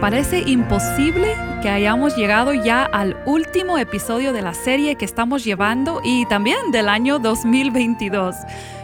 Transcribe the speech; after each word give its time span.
Parece 0.00 0.44
imposible 0.46 1.34
que 1.60 1.68
hayamos 1.68 2.16
llegado 2.16 2.54
ya 2.54 2.84
al 2.84 3.16
último 3.26 3.78
episodio 3.78 4.32
de 4.32 4.42
la 4.42 4.54
serie 4.54 4.94
que 4.94 5.04
estamos 5.04 5.42
llevando 5.42 6.00
y 6.04 6.24
también 6.26 6.70
del 6.70 6.88
año 6.88 7.18
2022. 7.18 8.36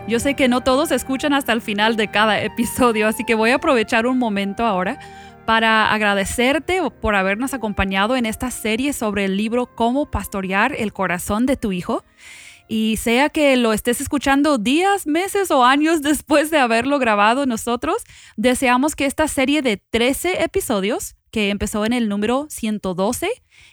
Yo 0.08 0.18
sé 0.18 0.34
que 0.34 0.48
no 0.48 0.62
todos 0.62 0.90
escuchan 0.90 1.32
hasta 1.32 1.52
el 1.52 1.60
final 1.60 1.94
de 1.94 2.08
cada 2.08 2.40
episodio, 2.40 3.06
así 3.06 3.24
que 3.24 3.36
voy 3.36 3.50
a 3.50 3.56
aprovechar 3.56 4.08
un 4.08 4.18
momento 4.18 4.66
ahora 4.66 4.98
para 5.46 5.92
agradecerte 5.92 6.80
por 7.00 7.14
habernos 7.14 7.54
acompañado 7.54 8.16
en 8.16 8.26
esta 8.26 8.50
serie 8.50 8.92
sobre 8.92 9.26
el 9.26 9.36
libro 9.36 9.66
Cómo 9.66 10.10
pastorear 10.10 10.74
el 10.76 10.92
corazón 10.92 11.46
de 11.46 11.56
tu 11.56 11.70
hijo. 11.70 12.04
Y 12.66 12.96
sea 12.96 13.28
que 13.28 13.56
lo 13.56 13.72
estés 13.72 14.00
escuchando 14.00 14.58
días, 14.58 15.06
meses 15.06 15.50
o 15.50 15.64
años 15.64 16.02
después 16.02 16.50
de 16.50 16.58
haberlo 16.58 16.98
grabado 16.98 17.46
nosotros, 17.46 18.04
deseamos 18.36 18.96
que 18.96 19.06
esta 19.06 19.28
serie 19.28 19.62
de 19.62 19.76
13 19.76 20.42
episodios, 20.42 21.16
que 21.30 21.50
empezó 21.50 21.84
en 21.84 21.92
el 21.92 22.08
número 22.08 22.46
112 22.48 23.28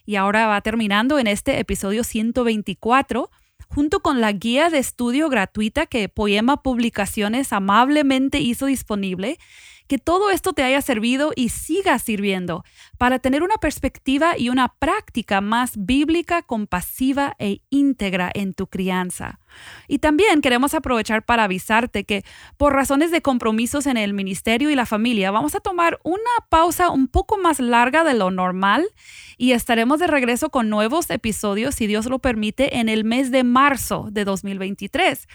y 0.05 0.15
ahora 0.15 0.47
va 0.47 0.61
terminando 0.61 1.19
en 1.19 1.27
este 1.27 1.59
episodio 1.59 2.03
124, 2.03 3.29
junto 3.67 4.01
con 4.01 4.19
la 4.19 4.31
guía 4.31 4.69
de 4.69 4.79
estudio 4.79 5.29
gratuita 5.29 5.85
que 5.85 6.09
Poema 6.09 6.63
Publicaciones 6.63 7.53
amablemente 7.53 8.39
hizo 8.39 8.65
disponible, 8.65 9.37
que 9.91 9.97
todo 9.97 10.29
esto 10.29 10.53
te 10.53 10.63
haya 10.63 10.81
servido 10.81 11.33
y 11.35 11.49
siga 11.49 11.99
sirviendo 11.99 12.63
para 12.97 13.19
tener 13.19 13.43
una 13.43 13.57
perspectiva 13.57 14.37
y 14.37 14.47
una 14.47 14.69
práctica 14.69 15.41
más 15.41 15.73
bíblica, 15.75 16.43
compasiva 16.43 17.35
e 17.39 17.59
íntegra 17.69 18.31
en 18.33 18.53
tu 18.53 18.67
crianza. 18.67 19.41
Y 19.89 19.99
también 19.99 20.39
queremos 20.39 20.73
aprovechar 20.75 21.25
para 21.25 21.43
avisarte 21.43 22.05
que 22.05 22.23
por 22.55 22.71
razones 22.71 23.11
de 23.11 23.21
compromisos 23.21 23.85
en 23.85 23.97
el 23.97 24.13
ministerio 24.13 24.69
y 24.69 24.75
la 24.75 24.85
familia 24.85 25.29
vamos 25.29 25.55
a 25.55 25.59
tomar 25.59 25.99
una 26.05 26.21
pausa 26.47 26.89
un 26.89 27.09
poco 27.09 27.37
más 27.37 27.59
larga 27.59 28.05
de 28.05 28.13
lo 28.13 28.31
normal 28.31 28.87
y 29.37 29.51
estaremos 29.51 29.99
de 29.99 30.07
regreso 30.07 30.51
con 30.51 30.69
nuevos 30.69 31.09
episodios, 31.09 31.75
si 31.75 31.85
Dios 31.87 32.05
lo 32.05 32.19
permite, 32.19 32.77
en 32.77 32.87
el 32.87 33.03
mes 33.03 33.29
de 33.29 33.43
marzo 33.43 34.07
de 34.09 34.23
2023. 34.23 35.27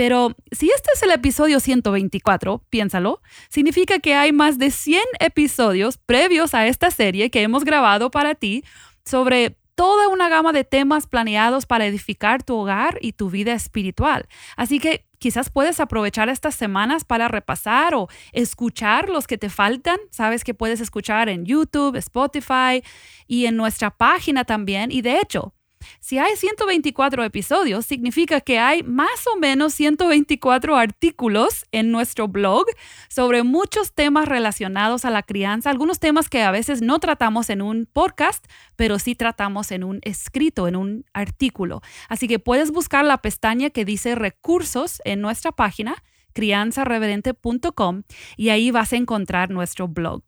Pero 0.00 0.34
si 0.50 0.70
este 0.70 0.88
es 0.94 1.02
el 1.02 1.10
episodio 1.10 1.60
124, 1.60 2.64
piénsalo, 2.70 3.20
significa 3.50 3.98
que 3.98 4.14
hay 4.14 4.32
más 4.32 4.58
de 4.58 4.70
100 4.70 5.02
episodios 5.20 5.98
previos 5.98 6.54
a 6.54 6.66
esta 6.66 6.90
serie 6.90 7.30
que 7.30 7.42
hemos 7.42 7.64
grabado 7.64 8.10
para 8.10 8.34
ti 8.34 8.64
sobre 9.04 9.58
toda 9.74 10.08
una 10.08 10.30
gama 10.30 10.54
de 10.54 10.64
temas 10.64 11.06
planeados 11.06 11.66
para 11.66 11.84
edificar 11.84 12.42
tu 12.42 12.56
hogar 12.56 12.96
y 13.02 13.12
tu 13.12 13.28
vida 13.28 13.52
espiritual. 13.52 14.26
Así 14.56 14.78
que 14.78 15.04
quizás 15.18 15.50
puedes 15.50 15.80
aprovechar 15.80 16.30
estas 16.30 16.54
semanas 16.54 17.04
para 17.04 17.28
repasar 17.28 17.94
o 17.94 18.08
escuchar 18.32 19.10
los 19.10 19.26
que 19.26 19.36
te 19.36 19.50
faltan. 19.50 19.98
Sabes 20.10 20.44
que 20.44 20.54
puedes 20.54 20.80
escuchar 20.80 21.28
en 21.28 21.44
YouTube, 21.44 21.96
Spotify 21.96 22.82
y 23.26 23.44
en 23.44 23.54
nuestra 23.54 23.90
página 23.90 24.46
también. 24.46 24.90
Y 24.92 25.02
de 25.02 25.18
hecho, 25.20 25.52
si 26.00 26.18
hay 26.18 26.36
124 26.36 27.24
episodios, 27.24 27.86
significa 27.86 28.40
que 28.40 28.58
hay 28.58 28.82
más 28.82 29.26
o 29.32 29.38
menos 29.38 29.74
124 29.74 30.76
artículos 30.76 31.64
en 31.72 31.90
nuestro 31.90 32.28
blog 32.28 32.66
sobre 33.08 33.42
muchos 33.42 33.92
temas 33.92 34.28
relacionados 34.28 35.04
a 35.04 35.10
la 35.10 35.22
crianza, 35.22 35.70
algunos 35.70 36.00
temas 36.00 36.28
que 36.28 36.42
a 36.42 36.50
veces 36.50 36.82
no 36.82 36.98
tratamos 36.98 37.50
en 37.50 37.62
un 37.62 37.86
podcast, 37.86 38.44
pero 38.76 38.98
sí 38.98 39.14
tratamos 39.14 39.72
en 39.72 39.84
un 39.84 40.00
escrito, 40.02 40.68
en 40.68 40.76
un 40.76 41.04
artículo. 41.12 41.80
Así 42.08 42.28
que 42.28 42.38
puedes 42.38 42.70
buscar 42.70 43.04
la 43.04 43.18
pestaña 43.18 43.70
que 43.70 43.84
dice 43.84 44.14
recursos 44.14 45.00
en 45.04 45.20
nuestra 45.20 45.52
página 45.52 46.02
crianzareverente.com 46.32 48.02
y 48.36 48.50
ahí 48.50 48.70
vas 48.70 48.92
a 48.92 48.96
encontrar 48.96 49.50
nuestro 49.50 49.88
blog. 49.88 50.22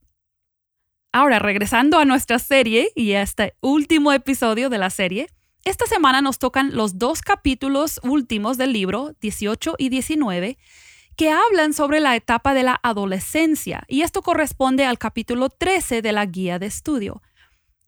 Ahora, 1.13 1.39
regresando 1.39 1.99
a 1.99 2.07
nuestra 2.07 2.39
serie 2.39 2.89
y 2.95 3.13
a 3.13 3.23
este 3.23 3.55
último 3.61 4.13
episodio 4.13 4.71
de 4.71 4.79
la 4.79 4.89
serie, 4.89 5.29
esta 5.65 5.87
semana 5.87 6.21
nos 6.21 6.39
tocan 6.39 6.75
los 6.75 6.99
dos 6.99 7.23
capítulos 7.23 8.01
últimos 8.03 8.59
del 8.59 8.73
libro, 8.73 9.15
18 9.21 9.75
y 9.79 9.89
19, 9.91 10.59
que 11.17 11.31
hablan 11.31 11.73
sobre 11.73 12.01
la 12.01 12.17
etapa 12.17 12.55
de 12.55 12.63
la 12.63 12.81
adolescencia, 12.83 13.85
y 13.87 14.03
esto 14.03 14.23
corresponde 14.23 14.87
al 14.87 14.99
capítulo 14.99 15.51
13 15.51 16.03
de 16.03 16.13
la 16.13 16.27
guía 16.27 16.59
de 16.59 16.67
estudio. 16.67 17.23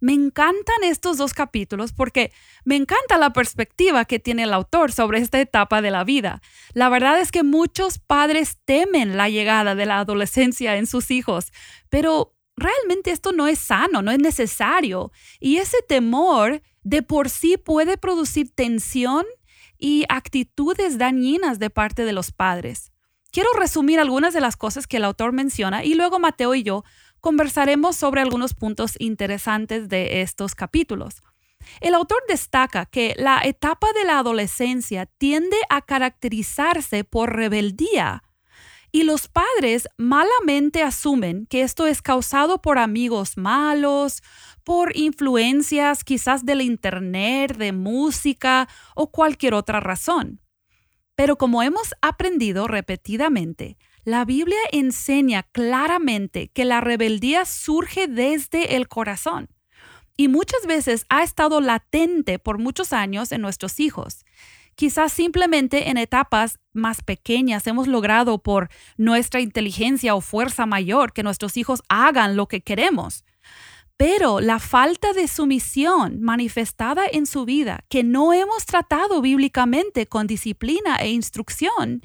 Me 0.00 0.12
encantan 0.12 0.84
estos 0.84 1.16
dos 1.16 1.32
capítulos 1.32 1.94
porque 1.94 2.30
me 2.66 2.76
encanta 2.76 3.16
la 3.16 3.32
perspectiva 3.32 4.04
que 4.04 4.18
tiene 4.18 4.42
el 4.42 4.52
autor 4.52 4.92
sobre 4.92 5.18
esta 5.18 5.40
etapa 5.40 5.80
de 5.80 5.90
la 5.90 6.04
vida. 6.04 6.42
La 6.74 6.90
verdad 6.90 7.18
es 7.18 7.32
que 7.32 7.42
muchos 7.42 7.98
padres 7.98 8.58
temen 8.66 9.16
la 9.16 9.30
llegada 9.30 9.74
de 9.74 9.86
la 9.86 10.00
adolescencia 10.00 10.76
en 10.76 10.86
sus 10.86 11.10
hijos, 11.10 11.54
pero 11.88 12.33
realmente 12.56 13.10
esto 13.10 13.32
no 13.32 13.46
es 13.46 13.58
sano, 13.58 14.02
no 14.02 14.10
es 14.10 14.18
necesario. 14.18 15.12
Y 15.40 15.56
ese 15.56 15.78
temor 15.88 16.62
de 16.82 17.02
por 17.02 17.30
sí 17.30 17.56
puede 17.56 17.96
producir 17.96 18.50
tensión 18.54 19.24
y 19.78 20.04
actitudes 20.08 20.98
dañinas 20.98 21.58
de 21.58 21.70
parte 21.70 22.04
de 22.04 22.12
los 22.12 22.32
padres. 22.32 22.92
Quiero 23.30 23.48
resumir 23.58 23.98
algunas 23.98 24.32
de 24.32 24.40
las 24.40 24.56
cosas 24.56 24.86
que 24.86 24.98
el 24.98 25.04
autor 25.04 25.32
menciona 25.32 25.84
y 25.84 25.94
luego 25.94 26.18
Mateo 26.18 26.54
y 26.54 26.62
yo 26.62 26.84
conversaremos 27.20 27.96
sobre 27.96 28.20
algunos 28.20 28.54
puntos 28.54 28.94
interesantes 28.98 29.88
de 29.88 30.20
estos 30.22 30.54
capítulos. 30.54 31.22
El 31.80 31.94
autor 31.94 32.18
destaca 32.28 32.86
que 32.86 33.14
la 33.16 33.40
etapa 33.42 33.86
de 33.94 34.04
la 34.04 34.18
adolescencia 34.18 35.06
tiende 35.06 35.56
a 35.70 35.80
caracterizarse 35.80 37.04
por 37.04 37.34
rebeldía 37.34 38.23
y 38.94 39.02
los 39.02 39.26
padres 39.26 39.88
malamente 39.96 40.80
asumen 40.84 41.46
que 41.46 41.62
esto 41.62 41.88
es 41.88 42.00
causado 42.00 42.62
por 42.62 42.78
amigos 42.78 43.36
malos, 43.36 44.22
por 44.62 44.96
influencias 44.96 46.04
quizás 46.04 46.46
del 46.46 46.60
Internet, 46.60 47.56
de 47.56 47.72
música 47.72 48.68
o 48.94 49.10
cualquier 49.10 49.54
otra 49.54 49.80
razón. 49.80 50.40
Pero 51.16 51.36
como 51.36 51.64
hemos 51.64 51.92
aprendido 52.02 52.68
repetidamente, 52.68 53.78
la 54.04 54.24
Biblia 54.24 54.60
enseña 54.70 55.42
claramente 55.42 56.52
que 56.54 56.64
la 56.64 56.80
rebeldía 56.80 57.46
surge 57.46 58.06
desde 58.06 58.76
el 58.76 58.86
corazón 58.86 59.48
y 60.16 60.28
muchas 60.28 60.66
veces 60.68 61.04
ha 61.08 61.24
estado 61.24 61.60
latente 61.60 62.38
por 62.38 62.58
muchos 62.58 62.92
años 62.92 63.32
en 63.32 63.40
nuestros 63.40 63.80
hijos. 63.80 64.23
Quizás 64.76 65.12
simplemente 65.12 65.88
en 65.90 65.96
etapas 65.96 66.58
más 66.72 67.02
pequeñas 67.02 67.66
hemos 67.66 67.86
logrado 67.86 68.38
por 68.42 68.68
nuestra 68.96 69.40
inteligencia 69.40 70.14
o 70.14 70.20
fuerza 70.20 70.66
mayor 70.66 71.12
que 71.12 71.22
nuestros 71.22 71.56
hijos 71.56 71.82
hagan 71.88 72.36
lo 72.36 72.46
que 72.46 72.62
queremos. 72.62 73.24
Pero 73.96 74.40
la 74.40 74.58
falta 74.58 75.12
de 75.12 75.28
sumisión 75.28 76.20
manifestada 76.20 77.04
en 77.10 77.26
su 77.26 77.44
vida, 77.44 77.84
que 77.88 78.02
no 78.02 78.32
hemos 78.32 78.66
tratado 78.66 79.20
bíblicamente 79.20 80.06
con 80.06 80.26
disciplina 80.26 80.96
e 80.96 81.10
instrucción, 81.10 82.02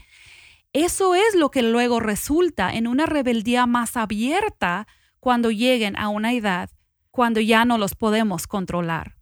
eso 0.71 1.15
es 1.15 1.33
lo 1.33 1.49
que 1.49 1.63
luego 1.63 1.99
resulta 1.99 2.71
en 2.71 2.85
una 2.85 3.07
rebeldía 3.07 3.65
más 3.65 3.97
abierta 3.97 4.87
cuando 5.19 5.49
lleguen 5.49 5.97
a 5.97 6.09
una 6.09 6.33
edad 6.33 6.69
cuando 7.11 7.41
ya 7.41 7.65
no 7.65 7.77
los 7.77 7.95
podemos 7.95 8.47
controlar. 8.47 9.18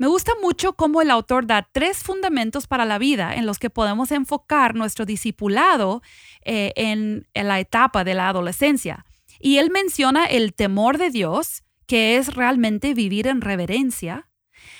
Me 0.00 0.06
gusta 0.06 0.32
mucho 0.40 0.72
cómo 0.72 1.02
el 1.02 1.10
autor 1.10 1.46
da 1.46 1.68
tres 1.70 1.98
fundamentos 1.98 2.66
para 2.66 2.86
la 2.86 2.96
vida 2.96 3.34
en 3.34 3.44
los 3.44 3.58
que 3.58 3.68
podemos 3.68 4.10
enfocar 4.12 4.74
nuestro 4.74 5.04
discipulado 5.04 6.00
eh, 6.42 6.72
en 6.76 7.26
la 7.34 7.60
etapa 7.60 8.02
de 8.02 8.14
la 8.14 8.30
adolescencia. 8.30 9.04
Y 9.40 9.58
él 9.58 9.70
menciona 9.70 10.24
el 10.24 10.54
temor 10.54 10.96
de 10.96 11.10
Dios, 11.10 11.64
que 11.86 12.16
es 12.16 12.34
realmente 12.34 12.94
vivir 12.94 13.26
en 13.26 13.42
reverencia. 13.42 14.26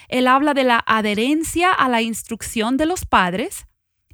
Él 0.08 0.26
habla 0.26 0.54
de 0.54 0.64
la 0.64 0.82
adherencia 0.86 1.70
a 1.70 1.90
la 1.90 2.00
instrucción 2.00 2.78
de 2.78 2.86
los 2.86 3.04
padres 3.04 3.66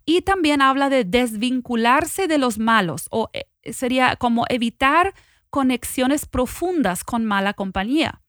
y 0.04 0.22
también 0.22 0.60
habla 0.60 0.88
de 0.88 1.04
desvincularse 1.04 2.26
de 2.26 2.38
los 2.38 2.58
malos 2.58 3.06
o 3.12 3.30
eh, 3.32 3.44
sería 3.72 4.16
como 4.16 4.44
evitar 4.48 5.14
conexiones 5.50 6.26
profundas 6.26 7.04
con 7.04 7.24
mala 7.24 7.54
compañía. 7.54 8.22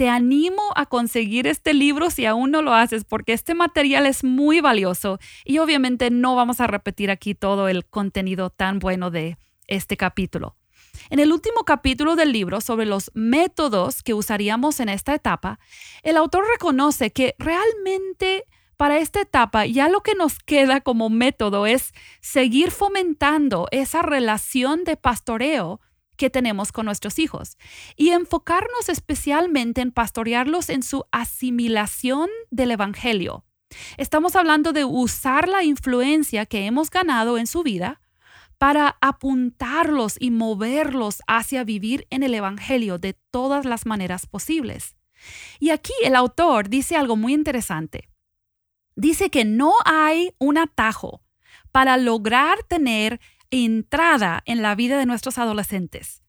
Te 0.00 0.08
animo 0.08 0.62
a 0.76 0.86
conseguir 0.86 1.46
este 1.46 1.74
libro 1.74 2.08
si 2.08 2.24
aún 2.24 2.50
no 2.50 2.62
lo 2.62 2.72
haces 2.72 3.04
porque 3.04 3.34
este 3.34 3.54
material 3.54 4.06
es 4.06 4.24
muy 4.24 4.62
valioso 4.62 5.18
y 5.44 5.58
obviamente 5.58 6.10
no 6.10 6.34
vamos 6.34 6.62
a 6.62 6.66
repetir 6.66 7.10
aquí 7.10 7.34
todo 7.34 7.68
el 7.68 7.84
contenido 7.84 8.48
tan 8.48 8.78
bueno 8.78 9.10
de 9.10 9.36
este 9.66 9.98
capítulo. 9.98 10.56
En 11.10 11.18
el 11.18 11.30
último 11.30 11.64
capítulo 11.64 12.16
del 12.16 12.32
libro 12.32 12.62
sobre 12.62 12.86
los 12.86 13.10
métodos 13.12 14.02
que 14.02 14.14
usaríamos 14.14 14.80
en 14.80 14.88
esta 14.88 15.14
etapa, 15.14 15.58
el 16.02 16.16
autor 16.16 16.44
reconoce 16.50 17.10
que 17.10 17.34
realmente 17.38 18.46
para 18.78 18.96
esta 18.96 19.20
etapa 19.20 19.66
ya 19.66 19.90
lo 19.90 20.00
que 20.00 20.14
nos 20.14 20.38
queda 20.38 20.80
como 20.80 21.10
método 21.10 21.66
es 21.66 21.92
seguir 22.22 22.70
fomentando 22.70 23.68
esa 23.70 24.00
relación 24.00 24.84
de 24.84 24.96
pastoreo 24.96 25.78
que 26.20 26.28
tenemos 26.28 26.70
con 26.70 26.84
nuestros 26.84 27.18
hijos 27.18 27.56
y 27.96 28.10
enfocarnos 28.10 28.90
especialmente 28.90 29.80
en 29.80 29.90
pastorearlos 29.90 30.68
en 30.68 30.82
su 30.82 31.06
asimilación 31.12 32.28
del 32.50 32.72
Evangelio. 32.72 33.46
Estamos 33.96 34.36
hablando 34.36 34.74
de 34.74 34.84
usar 34.84 35.48
la 35.48 35.64
influencia 35.64 36.44
que 36.44 36.66
hemos 36.66 36.90
ganado 36.90 37.38
en 37.38 37.46
su 37.46 37.62
vida 37.62 38.02
para 38.58 38.98
apuntarlos 39.00 40.16
y 40.20 40.30
moverlos 40.30 41.22
hacia 41.26 41.64
vivir 41.64 42.06
en 42.10 42.22
el 42.22 42.34
Evangelio 42.34 42.98
de 42.98 43.14
todas 43.30 43.64
las 43.64 43.86
maneras 43.86 44.26
posibles. 44.26 44.96
Y 45.58 45.70
aquí 45.70 45.94
el 46.04 46.16
autor 46.16 46.68
dice 46.68 46.96
algo 46.96 47.16
muy 47.16 47.32
interesante. 47.32 48.10
Dice 48.94 49.30
que 49.30 49.46
no 49.46 49.72
hay 49.86 50.34
un 50.38 50.58
atajo 50.58 51.22
para 51.72 51.96
lograr 51.96 52.62
tener 52.64 53.20
entrada 53.50 54.42
en 54.46 54.62
la 54.62 54.74
vida 54.74 54.98
de 54.98 55.06
nuestros 55.06 55.38
adolescentes, 55.38 56.22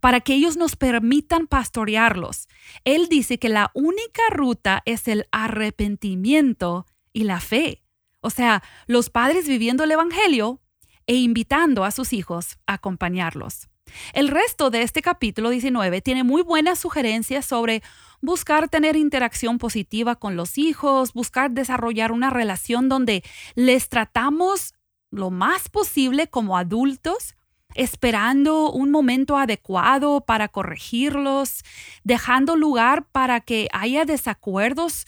para 0.00 0.20
que 0.20 0.34
ellos 0.34 0.56
nos 0.56 0.76
permitan 0.76 1.46
pastorearlos. 1.46 2.48
Él 2.84 3.08
dice 3.08 3.38
que 3.38 3.48
la 3.48 3.70
única 3.74 4.22
ruta 4.30 4.82
es 4.84 5.08
el 5.08 5.26
arrepentimiento 5.32 6.86
y 7.12 7.24
la 7.24 7.40
fe. 7.40 7.82
O 8.20 8.30
sea, 8.30 8.62
los 8.86 9.10
padres 9.10 9.46
viviendo 9.46 9.84
el 9.84 9.92
Evangelio 9.92 10.60
e 11.06 11.14
invitando 11.16 11.84
a 11.84 11.90
sus 11.90 12.12
hijos 12.12 12.58
a 12.66 12.74
acompañarlos. 12.74 13.68
El 14.12 14.28
resto 14.28 14.70
de 14.70 14.82
este 14.82 15.02
capítulo 15.02 15.50
19 15.50 16.00
tiene 16.00 16.24
muy 16.24 16.42
buenas 16.42 16.78
sugerencias 16.78 17.44
sobre 17.44 17.82
buscar 18.20 18.68
tener 18.68 18.96
interacción 18.96 19.58
positiva 19.58 20.16
con 20.16 20.36
los 20.36 20.56
hijos, 20.58 21.12
buscar 21.12 21.50
desarrollar 21.50 22.10
una 22.12 22.30
relación 22.30 22.88
donde 22.88 23.22
les 23.54 23.88
tratamos 23.88 24.72
lo 25.14 25.30
más 25.30 25.68
posible 25.68 26.28
como 26.28 26.56
adultos, 26.56 27.34
esperando 27.74 28.70
un 28.70 28.90
momento 28.90 29.36
adecuado 29.36 30.20
para 30.20 30.48
corregirlos, 30.48 31.64
dejando 32.04 32.56
lugar 32.56 33.06
para 33.10 33.40
que 33.40 33.68
haya 33.72 34.04
desacuerdos 34.04 35.06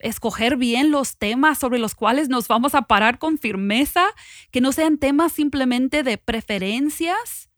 escoger 0.00 0.56
bien 0.56 0.90
los 0.90 1.16
temas 1.16 1.58
sobre 1.58 1.78
los 1.78 1.94
cuales 1.94 2.28
nos 2.28 2.48
vamos 2.48 2.74
a 2.74 2.82
parar 2.82 3.18
con 3.18 3.38
firmeza, 3.38 4.06
que 4.50 4.60
no 4.60 4.72
sean 4.72 4.98
temas 4.98 5.32
simplemente 5.32 6.02
de 6.02 6.18
preferencias. 6.18 7.48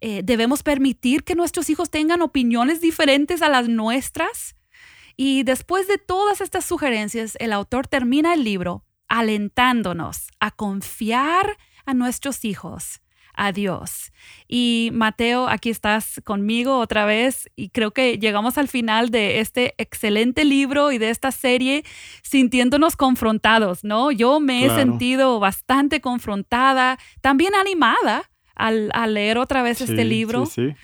Eh, 0.00 0.22
debemos 0.24 0.62
permitir 0.62 1.24
que 1.24 1.34
nuestros 1.34 1.68
hijos 1.68 1.90
tengan 1.90 2.22
opiniones 2.22 2.80
diferentes 2.80 3.42
a 3.42 3.48
las 3.48 3.68
nuestras. 3.68 4.56
Y 5.16 5.42
después 5.42 5.86
de 5.86 5.98
todas 5.98 6.40
estas 6.40 6.64
sugerencias, 6.64 7.36
el 7.40 7.52
autor 7.52 7.86
termina 7.86 8.32
el 8.32 8.44
libro 8.44 8.84
alentándonos 9.10 10.28
a 10.40 10.50
confiar 10.50 11.58
a 11.84 11.92
nuestros 11.92 12.46
hijos 12.46 13.02
Adiós. 13.34 14.12
Y 14.48 14.90
Mateo, 14.92 15.48
aquí 15.48 15.70
estás 15.70 16.20
conmigo 16.24 16.78
otra 16.78 17.06
vez 17.06 17.48
y 17.56 17.70
creo 17.70 17.92
que 17.92 18.18
llegamos 18.18 18.58
al 18.58 18.68
final 18.68 19.10
de 19.10 19.40
este 19.40 19.74
excelente 19.78 20.44
libro 20.44 20.92
y 20.92 20.98
de 20.98 21.08
esta 21.08 21.32
serie 21.32 21.82
sintiéndonos 22.22 22.96
confrontados, 22.96 23.82
¿no? 23.82 24.10
Yo 24.10 24.40
me 24.40 24.66
he 24.66 24.68
sentido 24.68 25.40
bastante 25.40 26.02
confrontada, 26.02 26.98
también 27.22 27.54
animada 27.54 28.30
al, 28.54 28.90
leer 29.14 29.38
otra 29.38 29.62
vez 29.62 29.80
este 29.80 30.04
libro. 30.04 30.44
Sí, 30.44 30.68
sí 30.68 30.76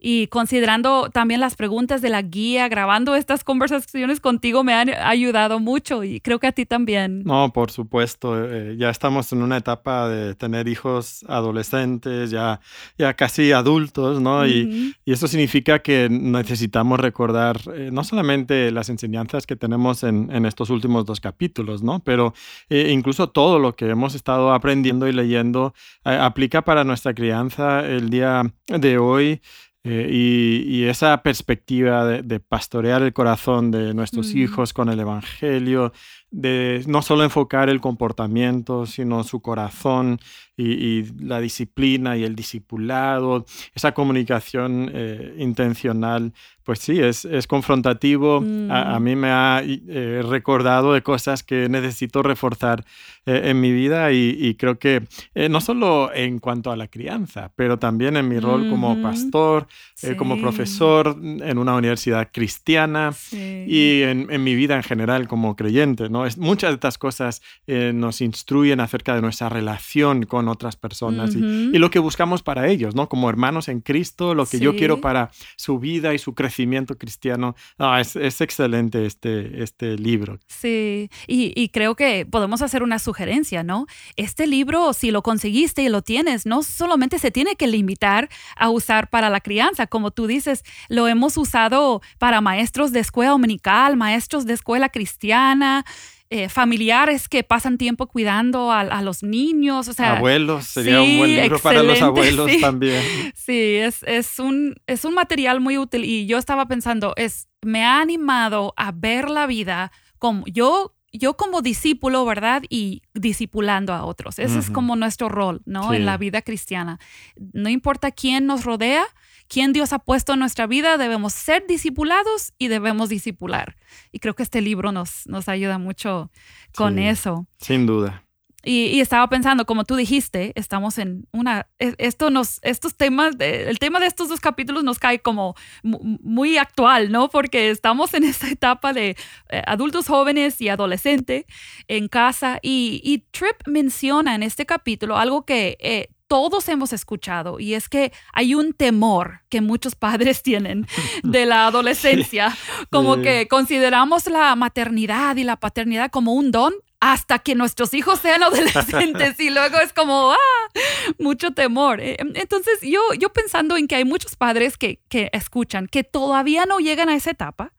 y 0.00 0.28
considerando 0.28 1.10
también 1.10 1.40
las 1.40 1.56
preguntas 1.56 2.00
de 2.02 2.08
la 2.08 2.22
guía, 2.22 2.68
grabando 2.68 3.16
estas 3.16 3.42
conversaciones 3.42 4.20
contigo 4.20 4.62
me 4.62 4.74
han 4.74 4.90
ayudado 4.90 5.58
mucho 5.58 6.04
y 6.04 6.20
creo 6.20 6.38
que 6.38 6.46
a 6.46 6.52
ti 6.52 6.66
también. 6.66 7.24
No, 7.24 7.52
por 7.52 7.70
supuesto, 7.70 8.36
eh, 8.38 8.76
ya 8.78 8.90
estamos 8.90 9.32
en 9.32 9.42
una 9.42 9.56
etapa 9.56 10.08
de 10.08 10.34
tener 10.34 10.68
hijos 10.68 11.24
adolescentes, 11.28 12.30
ya, 12.30 12.60
ya 12.96 13.14
casi 13.14 13.52
adultos, 13.52 14.20
¿no? 14.20 14.46
y, 14.46 14.94
y, 15.04 15.12
eso 15.12 15.26
significa 15.26 15.80
que 15.80 16.08
necesitamos 16.08 17.00
recordar 17.00 17.58
eh, 17.74 17.90
no 17.92 18.04
solamente 18.04 18.70
las 18.70 18.88
enseñanzas 18.88 19.46
que 19.46 19.56
tenemos 19.56 20.04
en, 20.04 20.30
en 20.30 20.46
estos 20.46 20.70
últimos 20.70 21.06
dos 21.06 21.20
capítulos, 21.20 21.82
¿no? 21.82 22.00
Pero 22.00 22.34
eh, 22.68 22.90
incluso 22.92 23.28
todo 23.30 23.58
lo 23.58 23.74
que 23.74 23.88
hemos 23.88 24.14
estado 24.14 24.52
aprendiendo 24.52 25.08
y 25.08 25.12
leyendo 25.12 25.74
aplica 26.04 26.62
para 26.62 26.84
nuestra 26.84 27.14
crianza 27.14 27.84
el 27.86 28.10
día 28.10 28.42
de 28.66 28.98
hoy. 28.98 29.40
Eh, 29.90 30.08
y, 30.10 30.84
esa 30.84 31.22
perspectiva 31.22 32.04
de, 32.04 32.40
pastorear 32.40 33.02
el 33.02 33.12
corazón 33.12 33.70
de 33.70 33.94
nuestros 33.94 34.34
mm. 34.34 34.38
hijos 34.38 34.72
con 34.72 34.90
el 34.90 35.00
Evangelio, 35.00 35.92
de 36.30 36.84
no 36.86 37.02
solo 37.02 37.24
enfocar 37.24 37.68
el 37.68 37.80
comportamiento, 37.80 38.86
sino 38.86 39.24
su 39.24 39.40
corazón 39.40 40.20
y, 40.56 41.04
la 41.24 41.40
disciplina 41.40 42.16
y 42.16 42.24
el 42.24 42.34
discipulado, 42.34 43.46
esa 43.74 43.92
comunicación 43.92 44.90
eh, 44.92 45.36
intencional, 45.38 46.32
pues 46.64 46.80
sí, 46.80 47.00
es, 47.00 47.24
es 47.24 47.46
confrontativo. 47.46 48.38
A, 48.70 48.98
mm. 48.98 49.02
mí 49.02 49.16
me 49.16 49.30
ha 49.30 49.62
eh, 49.64 50.22
recordado 50.28 50.92
de 50.92 51.02
cosas 51.02 51.42
que 51.42 51.68
necesito 51.68 52.22
reforzar 52.22 52.84
eh, 53.24 53.42
en 53.44 53.60
mi 53.60 53.72
vida 53.72 54.12
y, 54.12 54.54
creo 54.58 54.78
que 54.78 55.02
no 55.48 55.60
solo 55.60 56.12
en 56.12 56.40
cuanto 56.40 56.72
a 56.72 56.76
la 56.76 56.88
crianza, 56.88 57.52
pero 57.54 57.78
también 57.78 58.16
en 58.16 58.28
mi 58.28 58.40
rol 58.40 58.68
como 58.68 59.00
pastor, 59.00 59.68
como 60.16 60.40
profesor 60.40 61.16
en 61.22 61.58
una 61.58 61.76
universidad 61.76 62.30
cristiana 62.32 63.12
y 63.30 64.02
en, 64.02 64.30
en, 64.30 64.42
mi 64.42 64.54
vida 64.56 64.74
en 64.76 64.82
general 64.82 65.28
como 65.28 65.54
creyente. 65.54 66.08
¿no? 66.08 66.17
Es, 66.26 66.38
muchas 66.38 66.70
de 66.70 66.74
estas 66.74 66.98
cosas 66.98 67.42
nos 67.66 68.20
instruyen 68.20 68.80
acerca 68.80 69.14
de 69.14 69.20
nuestra 69.20 69.48
relación 69.48 70.24
con 70.24 70.48
otras 70.48 70.76
personas 70.76 71.34
y, 71.34 71.78
lo 71.78 71.90
que 71.90 71.98
buscamos 71.98 72.42
para 72.42 72.68
ellos, 72.68 72.94
¿no? 72.94 73.08
Como 73.08 73.30
hermanos 73.30 73.68
en 73.68 73.80
Cristo, 73.80 74.34
lo 74.34 74.46
que 74.46 74.58
yo 74.58 74.74
quiero 74.74 75.00
para 75.00 75.30
su 75.56 75.78
vida 75.78 76.14
y 76.14 76.18
su 76.18 76.34
crecimiento 76.34 76.96
cristiano. 76.96 77.54
es, 77.98 78.16
es, 78.16 78.40
excelente 78.40 79.06
este, 79.06 79.62
este 79.62 79.96
libro. 79.96 80.38
Sí, 80.46 81.10
y, 81.26 81.52
y, 81.54 81.68
creo 81.68 81.94
que 81.94 82.26
podemos 82.26 82.62
hacer 82.62 82.82
una 82.82 82.98
sugerencia, 82.98 83.62
¿no? 83.62 83.86
Este 84.16 84.46
libro, 84.46 84.92
si 84.92 85.10
lo 85.10 85.22
conseguiste 85.22 85.82
y 85.82 85.88
lo 85.88 86.02
tienes, 86.02 86.46
no 86.46 86.62
solamente 86.62 87.18
se 87.18 87.30
tiene 87.30 87.56
que 87.56 87.66
limitar 87.66 88.28
a 88.56 88.70
usar 88.70 89.10
para 89.10 89.30
la 89.30 89.40
crianza, 89.40 89.86
como 89.86 90.10
tú 90.10 90.26
dices, 90.26 90.64
lo 90.88 91.08
hemos 91.08 91.36
usado 91.36 92.00
para 92.18 92.40
maestros 92.40 92.92
de 92.92 93.00
escuela 93.00 93.30
dominical, 93.30 93.96
maestros 93.96 94.46
de 94.46 94.54
escuela 94.54 94.88
cristiana. 94.88 95.84
Eh, 96.30 96.50
familiares 96.50 97.26
que 97.26 97.42
pasan 97.42 97.78
tiempo 97.78 98.06
cuidando 98.06 98.70
a, 98.70 99.00
los 99.00 99.22
niños. 99.22 99.88
O 99.88 99.94
sea, 99.94 100.18
abuelos, 100.18 100.66
sería 100.66 101.00
un 101.00 101.18
buen 101.18 101.34
libro 101.34 101.58
para 101.58 101.82
los 101.82 102.02
abuelos 102.02 102.50
también. 102.60 103.02
Sí, 103.34 103.76
es, 103.76 104.02
es, 104.02 104.38
un, 104.38 104.74
es 104.86 105.06
un 105.06 105.14
material 105.14 105.60
muy 105.60 105.78
útil 105.78 106.04
y 106.04 106.26
yo 106.26 106.36
estaba 106.36 106.68
pensando, 106.68 107.14
es, 107.16 107.48
me 107.62 107.82
ha 107.82 108.00
animado 108.02 108.74
a 108.76 108.92
ver 108.92 109.30
la 109.30 109.46
vida 109.46 109.90
como 110.18 110.44
yo 110.46 110.94
yo 111.12 111.36
como 111.36 111.62
discípulo, 111.62 112.24
¿verdad? 112.24 112.62
Y 112.68 113.02
discipulando 113.14 113.92
a 113.94 114.04
otros. 114.04 114.38
Ese 114.38 114.58
es 114.58 114.70
como 114.70 114.96
nuestro 114.96 115.28
rol, 115.28 115.62
¿no? 115.64 115.94
En 115.94 116.04
la 116.04 116.18
vida 116.18 116.42
cristiana. 116.42 116.98
No 117.36 117.68
importa 117.68 118.10
quién 118.10 118.46
nos 118.46 118.64
rodea, 118.64 119.06
quién 119.48 119.72
Dios 119.72 119.92
ha 119.92 119.98
puesto 119.98 120.34
en 120.34 120.40
nuestra 120.40 120.66
vida, 120.66 120.96
debemos 120.96 121.32
ser 121.32 121.66
discipulados 121.66 122.52
y 122.58 122.68
debemos 122.68 123.08
discipular. 123.08 123.76
Y 124.12 124.20
creo 124.20 124.34
que 124.34 124.42
este 124.42 124.60
libro 124.60 124.92
nos, 124.92 125.26
nos 125.26 125.48
ayuda 125.48 125.78
mucho 125.78 126.30
con 126.74 126.98
eso. 126.98 127.46
Sin 127.58 127.86
duda. 127.86 128.24
Y, 128.64 129.00
estaba 129.00 129.28
pensando, 129.28 129.64
como 129.66 129.84
tú 129.84 129.94
dijiste, 129.94 130.52
estamos 130.56 130.98
en 130.98 131.28
una, 131.32 131.68
e, 131.78 131.94
esto 131.98 132.28
nos, 132.28 132.58
estos 132.62 132.96
temas, 132.96 133.36
el 133.38 133.78
tema 133.78 134.00
de 134.00 134.06
estos 134.06 134.28
dos 134.28 134.40
capítulos 134.40 134.82
nos 134.82 134.98
cae 134.98 135.20
como 135.20 135.54
muy 135.82 136.58
actual, 136.58 137.12
¿no? 137.12 137.30
Porque 137.30 137.70
estamos 137.70 138.14
en 138.14 138.24
esta 138.24 138.48
etapa 138.50 138.92
de 138.92 139.16
eh, 139.48 139.62
adultos 139.64 140.08
jóvenes 140.08 140.60
y 140.60 140.68
adolescentes 140.68 141.44
en 141.86 142.08
casa 142.08 142.58
y, 142.60 143.00
y, 143.04 143.18
Tripp 143.30 143.66
menciona 143.66 144.34
en 144.34 144.42
este 144.42 144.66
capítulo 144.66 145.16
algo 145.16 145.46
que 145.46 145.78
eh, 145.80 146.08
todos 146.28 146.68
hemos 146.68 146.92
escuchado 146.92 147.58
y 147.58 147.74
es 147.74 147.88
que 147.88 148.12
hay 148.32 148.54
un 148.54 148.74
temor 148.74 149.40
que 149.48 149.60
muchos 149.60 149.94
padres 149.94 150.42
tienen 150.42 150.86
de 151.22 151.46
la 151.46 151.66
adolescencia, 151.66 152.56
como 152.90 153.16
que 153.16 153.48
consideramos 153.48 154.26
la 154.26 154.54
maternidad 154.54 155.36
y 155.36 155.44
la 155.44 155.56
paternidad 155.56 156.10
como 156.10 156.34
un 156.34 156.52
don 156.52 156.74
hasta 157.00 157.38
que 157.38 157.54
nuestros 157.54 157.94
hijos 157.94 158.18
sean 158.20 158.42
adolescentes 158.42 159.38
y 159.40 159.50
luego 159.50 159.78
es 159.78 159.92
como, 159.92 160.32
ah, 160.32 160.80
mucho 161.18 161.52
temor. 161.52 162.00
Eh, 162.00 162.16
entonces 162.18 162.80
yo, 162.82 163.00
yo 163.18 163.32
pensando 163.32 163.76
en 163.76 163.86
que 163.86 163.96
hay 163.96 164.04
muchos 164.04 164.36
padres 164.36 164.76
que, 164.76 165.00
que 165.08 165.30
escuchan, 165.32 165.86
que 165.86 166.04
todavía 166.04 166.66
no 166.66 166.78
llegan 166.78 167.08
a 167.08 167.14
esa 167.14 167.30
etapa, 167.30 167.72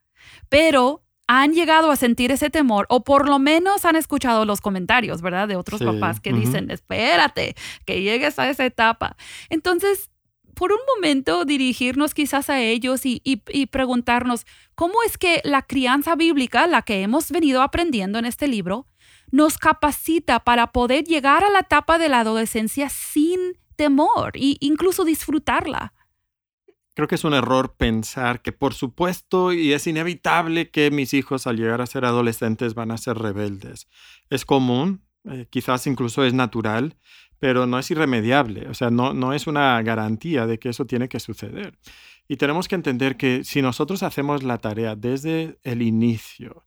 pero 0.48 1.04
han 1.32 1.54
llegado 1.54 1.92
a 1.92 1.96
sentir 1.96 2.32
ese 2.32 2.50
temor 2.50 2.88
o 2.90 3.04
por 3.04 3.30
lo 3.30 3.38
menos 3.38 3.86
han 3.86 3.96
escuchado 3.96 4.46
los 4.46 4.62
comentarios, 4.62 5.22
¿verdad? 5.22 5.48
De 5.48 5.58
otros 5.58 5.80
papás 5.80 6.20
que 6.20 6.34
dicen, 6.34 6.72
espérate, 6.72 7.56
que 7.86 8.02
llegues 8.02 8.40
a 8.40 8.50
esa 8.50 8.66
etapa. 8.66 9.16
Entonces, 9.52 10.10
por 10.56 10.72
un 10.72 10.80
momento 10.96 11.46
dirigirnos 11.46 12.16
quizás 12.16 12.50
a 12.50 12.60
ellos 12.60 13.06
y, 13.06 13.22
y, 13.24 13.66
preguntarnos 13.68 14.48
cómo 14.74 15.04
es 15.06 15.20
que 15.20 15.40
la 15.44 15.62
crianza 15.62 16.16
bíblica, 16.16 16.66
la 16.66 16.82
que 16.82 17.04
hemos 17.04 17.30
venido 17.30 17.62
aprendiendo 17.62 18.18
en 18.18 18.26
este 18.26 18.48
libro, 18.48 18.88
nos 19.30 19.60
capacita 19.60 20.40
para 20.40 20.72
poder 20.72 21.04
llegar 21.04 21.44
a 21.44 21.52
la 21.52 21.60
etapa 21.60 22.00
de 22.00 22.10
la 22.10 22.22
adolescencia 22.22 22.90
sin 22.90 23.40
temor 23.76 24.36
e 24.36 24.58
incluso 24.62 25.06
disfrutarla. 25.06 25.94
Creo 27.00 27.08
que 27.08 27.16
es 27.16 27.24
un 27.24 27.34
error 27.34 27.76
pensar 27.78 28.42
que 28.42 28.52
por 28.52 28.74
supuesto 28.74 29.54
y 29.54 29.72
es 29.72 29.88
inevitable 29.88 30.70
que 30.70 30.92
mis 30.92 31.14
hijos 31.14 31.48
al 31.48 31.56
llegar 31.56 31.80
a 31.80 31.86
ser 31.86 32.04
adolescentes 32.04 32.74
van 32.74 32.92
a 32.92 32.98
ser 32.98 33.18
rebeldes. 33.18 33.88
Es 34.30 34.44
común, 34.44 35.02
eh, 35.24 35.48
quizás 35.50 35.88
incluso 35.88 36.26
es 36.26 36.34
natural, 36.34 36.98
pero 37.40 37.68
no 37.68 37.80
es 37.80 37.90
irremediable, 37.90 38.68
o 38.68 38.74
sea, 38.74 38.90
no, 38.90 39.14
no 39.14 39.32
es 39.32 39.48
una 39.48 39.82
garantía 39.82 40.46
de 40.46 40.60
que 40.60 40.68
eso 40.68 40.84
tiene 40.88 41.08
que 41.08 41.22
suceder. 41.22 41.80
Y 42.28 42.36
tenemos 42.36 42.68
que 42.68 42.76
entender 42.76 43.16
que 43.16 43.46
si 43.46 43.62
nosotros 43.62 44.04
hacemos 44.04 44.44
la 44.44 44.58
tarea 44.58 44.98
desde 44.98 45.58
el 45.64 45.82
inicio, 45.82 46.66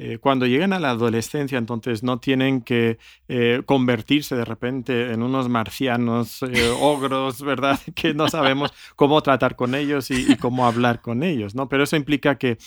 eh, 0.00 0.18
cuando 0.18 0.46
llegan 0.46 0.72
a 0.72 0.78
la 0.78 0.90
adolescencia, 0.90 1.58
entonces 1.58 2.04
no 2.04 2.20
tienen 2.20 2.60
que 2.60 2.98
eh, 3.26 3.62
convertirse 3.66 4.36
de 4.36 4.44
repente 4.44 5.12
en 5.12 5.24
unos 5.24 5.48
marcianos 5.48 6.42
eh, 6.44 6.72
ogros, 6.80 7.42
¿verdad? 7.42 7.80
Que 7.96 8.14
no 8.14 8.28
sabemos 8.28 8.72
cómo 8.94 9.20
tratar 9.22 9.56
con 9.56 9.74
ellos 9.74 10.12
y, 10.12 10.32
y, 10.32 10.36
cómo 10.36 10.66
hablar 10.66 11.00
con 11.00 11.24
ellos, 11.24 11.56
¿no? 11.56 11.68
Pero 11.68 11.82
eso 11.82 11.96
implica 11.96 12.38
que 12.38 12.58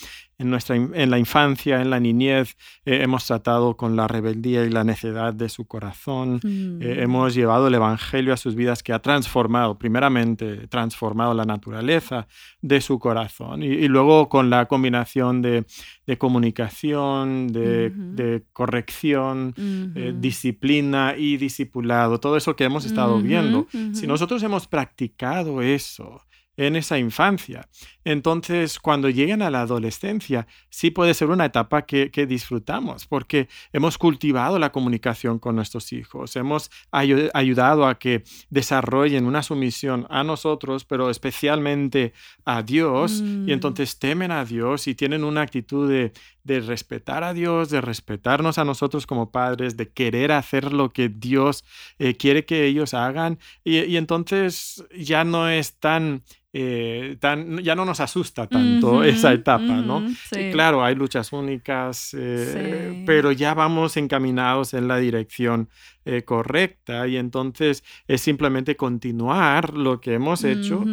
en, 0.42 0.50
nuestra, 0.50 0.74
en 0.76 1.10
la 1.10 1.18
infancia, 1.18 1.80
en 1.80 1.90
la 1.90 2.00
niñez, 2.00 2.56
eh, 2.84 2.98
hemos 3.02 3.26
tratado 3.26 3.76
con 3.76 3.94
la 3.94 4.08
rebeldía 4.08 4.64
y 4.64 4.70
la 4.70 4.82
necedad 4.82 5.32
de 5.32 5.48
su 5.48 5.66
corazón. 5.66 6.40
Eh, 6.42 6.46
mm. 6.46 7.02
hemos 7.02 7.34
llevado 7.34 7.68
el 7.68 7.74
Evangelio 7.74 8.34
a 8.34 8.36
sus 8.36 8.56
vidas 8.56 8.82
que 8.82 8.92
ha 8.92 8.98
transformado, 8.98 9.78
primeramente, 9.78 10.66
transformado 10.66 11.32
la 11.32 11.44
naturaleza 11.44 12.26
de 12.60 12.80
su 12.80 12.98
corazón. 12.98 13.62
Y, 13.62 13.86
luego 13.86 14.28
con 14.28 14.50
la 14.50 14.66
combinación 14.66 15.42
de, 15.42 15.64
de 16.06 16.18
comunicación, 16.18 17.48
de, 17.52 17.90
de 17.90 18.42
corrección, 18.52 19.54
eh, 19.56 20.12
disciplina 20.18 21.14
y 21.16 21.36
discipulado, 21.36 22.18
todo 22.18 22.36
eso 22.36 22.56
que 22.56 22.64
hemos 22.64 22.84
estado 22.84 23.20
viendo. 23.20 23.68
Si 23.92 24.06
nosotros 24.06 24.42
hemos 24.42 24.66
practicado 24.66 25.62
eso, 25.62 26.20
en 26.56 26.76
esa 26.76 26.98
infancia. 26.98 27.68
Entonces, 28.04 28.78
cuando 28.78 29.08
lleguen 29.08 29.42
a 29.42 29.50
la 29.50 29.62
adolescencia, 29.62 30.46
sí 30.70 30.90
puede 30.90 31.14
ser 31.14 31.28
una 31.28 31.46
etapa 31.46 31.82
que, 31.82 32.10
disfrutamos, 32.26 33.06
porque 33.06 33.48
hemos 33.72 33.98
cultivado 33.98 34.58
la 34.58 34.72
comunicación 34.72 35.38
con 35.38 35.56
nuestros 35.56 35.92
hijos, 35.92 36.36
hemos 36.36 36.70
ayudado 36.90 37.86
a 37.86 37.98
que 37.98 38.24
desarrollen 38.50 39.26
una 39.26 39.42
sumisión 39.42 40.06
a 40.10 40.24
nosotros, 40.24 40.84
pero 40.84 41.10
especialmente 41.10 42.12
a 42.44 42.62
Dios, 42.62 43.20
y 43.20 43.22
mm. 43.22 43.50
entonces 43.50 43.98
temen 43.98 44.30
a 44.30 44.44
Dios 44.44 44.86
y 44.88 44.94
tienen 44.94 45.24
una 45.24 45.42
actitud 45.42 45.88
de, 45.88 46.12
respetar 46.44 47.24
a 47.24 47.32
Dios, 47.32 47.70
de 47.70 47.80
respetarnos 47.80 48.58
a 48.58 48.64
nosotros 48.64 49.06
como 49.06 49.30
padres, 49.30 49.76
de 49.76 49.90
querer 49.90 50.32
hacer 50.32 50.72
lo 50.72 50.92
que 50.92 51.08
Dios 51.08 51.64
eh, 51.98 52.16
quiere 52.16 52.44
que 52.44 52.66
ellos 52.66 52.94
hagan, 52.94 53.38
y 53.64 53.96
entonces 53.96 54.84
ya 54.94 55.24
no 55.24 55.48
es 55.48 55.78
tan 55.78 56.22
eh, 56.54 57.16
ya 57.62 57.74
no 57.74 57.86
nos 57.86 58.00
asusta 58.00 58.46
tanto 58.46 59.02
esa 59.02 59.32
etapa, 59.32 59.62
¿no? 59.62 60.06
Claro, 60.52 60.84
hay 60.84 60.94
luchas 60.94 61.32
únicas, 61.32 62.14
eh, 62.18 63.04
pero 63.06 63.32
ya 63.32 63.54
vamos 63.54 63.96
encaminados 63.96 64.74
en 64.74 64.86
la 64.86 64.98
dirección 64.98 65.70
eh, 66.04 66.22
correcta 66.22 67.06
y 67.06 67.16
entonces 67.16 67.84
es 68.06 68.20
simplemente 68.20 68.76
continuar 68.76 69.74
lo 69.76 70.00
que 70.00 70.14
hemos 70.14 70.44
hecho 70.44 70.84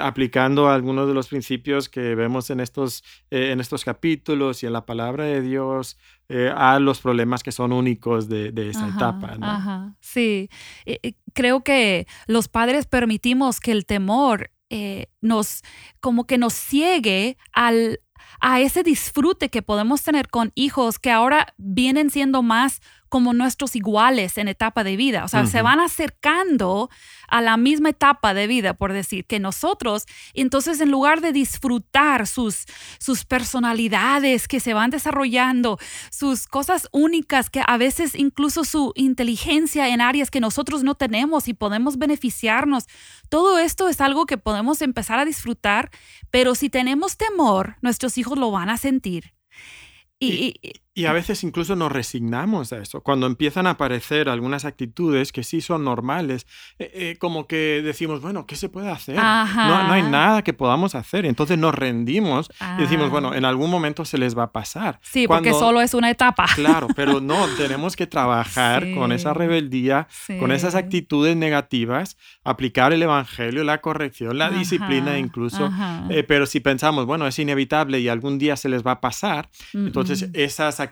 aplicando 0.00 0.68
algunos 0.68 1.06
de 1.08 1.14
los 1.14 1.28
principios 1.28 1.88
que 1.88 2.14
vemos 2.14 2.50
en 2.50 2.60
estos, 2.60 3.02
en 3.30 3.60
estos 3.60 3.84
capítulos 3.84 4.62
y 4.62 4.66
en 4.66 4.72
la 4.72 4.86
palabra 4.86 5.24
de 5.24 5.40
Dios. 5.40 5.98
a 6.54 6.78
los 6.78 7.00
problemas 7.00 7.42
que 7.42 7.52
son 7.52 7.72
únicos 7.72 8.28
de, 8.28 8.52
esa 8.70 8.88
etapa. 8.88 9.36
¿no? 9.36 9.96
Sí, 10.00 10.48
creo 11.34 11.62
que 11.62 12.06
los 12.26 12.48
padres 12.48 12.86
permitimos 12.86 13.60
que 13.60 13.72
el 13.72 13.84
temor 13.84 14.50
eh, 14.76 15.06
nos, 15.20 15.62
como 16.00 16.26
que 16.26 16.38
nos 16.38 16.54
ciegue 16.54 17.36
al, 17.52 18.00
a 18.40 18.60
ese 18.60 18.82
disfrute 18.82 19.48
que 19.48 19.62
podemos 19.62 20.02
tener 20.02 20.28
con 20.28 20.50
hijos 20.56 20.98
que 20.98 21.10
ahora 21.10 21.54
vienen 21.58 22.10
siendo 22.10 22.42
más 22.42 22.80
como 23.08 23.32
nuestros 23.32 23.76
iguales 23.76 24.38
en 24.38 24.48
etapa 24.48 24.84
de 24.84 24.96
vida. 24.96 25.24
O 25.24 25.28
sea, 25.28 25.46
se 25.46 25.62
van 25.62 25.80
acercando 25.80 26.90
a 27.28 27.40
la 27.40 27.56
misma 27.56 27.90
etapa 27.90 28.34
de 28.34 28.46
vida, 28.46 28.74
por 28.74 28.92
decir, 28.92 29.24
que 29.24 29.38
nosotros. 29.38 30.04
Entonces, 30.34 30.80
en 30.80 30.90
lugar 30.90 31.20
de 31.20 31.32
disfrutar 31.32 32.26
sus, 32.26 32.64
sus 32.98 33.24
personalidades 33.24 34.48
que 34.48 34.60
se 34.60 34.74
van 34.74 34.90
desarrollando, 34.90 35.78
sus 36.10 36.46
cosas 36.46 36.88
únicas, 36.92 37.50
que 37.50 37.62
a 37.66 37.76
veces 37.76 38.14
incluso 38.14 38.64
su 38.64 38.92
inteligencia 38.96 39.88
en 39.88 40.00
áreas 40.00 40.30
que 40.30 40.40
nosotros 40.40 40.82
no 40.82 40.94
tenemos 40.94 41.48
y 41.48 41.54
podemos 41.54 41.98
beneficiarnos, 41.98 42.86
todo 43.28 43.58
esto 43.58 43.88
es 43.88 44.00
algo 44.00 44.26
que 44.26 44.38
podemos 44.38 44.82
empezar 44.82 45.18
a 45.18 45.24
disfrutar, 45.24 45.90
pero 46.30 46.54
si 46.54 46.68
tenemos 46.68 47.16
temor, 47.16 47.76
nuestros 47.80 48.18
hijos 48.18 48.38
lo 48.38 48.50
van 48.50 48.70
a 48.70 48.76
sentir. 48.76 49.34
y, 50.18 50.54
y 50.62 50.83
a 51.06 51.12
veces 51.12 51.42
incluso 51.42 51.74
nos 51.74 51.90
resignamos 51.90 52.72
a 52.72 52.78
eso. 52.78 53.00
Cuando 53.00 53.26
empiezan 53.26 53.66
a 53.66 53.70
aparecer 53.70 54.28
algunas 54.28 54.64
actitudes 54.64 55.32
que 55.32 55.42
sí 55.42 55.60
son 55.60 55.82
normales, 55.84 56.46
eh, 56.78 56.90
eh, 56.94 57.16
como 57.18 57.48
que 57.48 57.82
decimos, 57.82 58.20
bueno, 58.20 58.46
¿qué 58.46 58.54
se 58.54 58.68
puede 58.68 58.90
hacer? 58.90 59.16
No, 59.16 59.92
hay 59.92 60.02
nada 60.04 60.42
que 60.42 60.52
podamos 60.52 60.94
hacer. 60.94 61.26
Entonces 61.26 61.58
nos 61.58 61.74
rendimos 61.74 62.48
y 62.78 62.82
decimos, 62.82 63.10
bueno, 63.10 63.32
ah. 63.32 63.36
en 63.36 63.44
algún 63.44 63.70
momento 63.70 64.04
se 64.04 64.18
les 64.18 64.38
va 64.38 64.44
a 64.44 64.52
pasar. 64.52 65.00
Sí, 65.02 65.26
porque 65.26 65.50
solo 65.50 65.80
es 65.80 65.94
una 65.94 66.10
etapa. 66.10 66.46
Claro, 66.54 66.86
pero 66.94 67.20
no, 67.20 67.44
tenemos 67.56 67.96
que 67.96 68.06
trabajar 68.06 68.86
con 68.94 69.10
esa 69.10 69.34
rebeldía, 69.34 70.06
con 70.38 70.52
esas 70.52 70.76
actitudes 70.76 71.36
negativas, 71.36 72.16
aplicar 72.44 72.92
el 72.92 73.02
Evangelio, 73.02 73.64
la 73.64 73.80
corrección, 73.80 74.38
la 74.38 74.48
disciplina 74.48 75.18
incluso. 75.18 75.72
Eh, 76.08 76.22
pero 76.22 76.46
si 76.46 76.60
pensamos, 76.60 77.04
bueno, 77.04 77.26
es 77.26 77.36
inevitable 77.40 77.98
y 77.98 78.08
algún 78.08 78.38
día 78.38 78.56
se 78.56 78.68
les 78.68 78.86
va 78.86 78.92
a 78.92 79.00
pasar, 79.00 79.48
entonces 79.72 80.30
esas 80.34 80.78
actitudes 80.78 80.83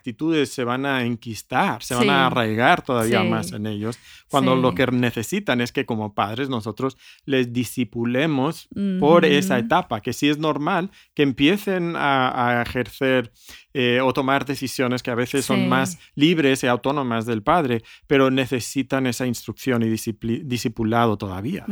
se 0.46 0.64
van 0.64 0.87
a 0.87 1.04
enquistar, 1.04 1.82
se 1.82 1.94
van 1.94 2.11
a 2.11 2.26
arraigar 2.26 2.82
todavía 2.82 3.22
más 3.22 3.52
en 3.52 3.66
ellos, 3.66 3.99
cuando 4.28 4.56
lo 4.56 4.75
que 4.75 4.87
necesitan 4.87 5.61
es 5.61 5.72
que 5.72 5.87
como 5.87 6.14
padres 6.14 6.49
nosotros 6.49 6.96
les 7.25 7.52
disipulemos 7.52 8.68
por 9.00 9.25
esa 9.25 9.58
etapa, 9.58 10.00
que 10.00 10.12
sí 10.12 10.28
es 10.28 10.38
normal 10.38 10.90
que 11.14 11.22
empiecen 11.22 11.94
a, 11.96 12.62
ejercer 12.66 13.32
eh, 13.74 14.00
o 14.02 14.12
tomar 14.12 14.44
decisiones 14.44 15.02
que 15.02 15.10
a 15.10 15.14
veces 15.14 15.44
son 15.44 15.68
más 15.68 15.98
libres 16.14 16.62
y 16.62 16.66
autónomas 16.66 17.24
del 17.24 17.42
padre, 17.42 17.82
pero 18.06 18.30
necesitan 18.30 19.06
esa 19.06 19.26
instrucción 19.26 19.82
y 19.82 19.88
discipulado 19.88 21.16
todavía. 21.16 21.64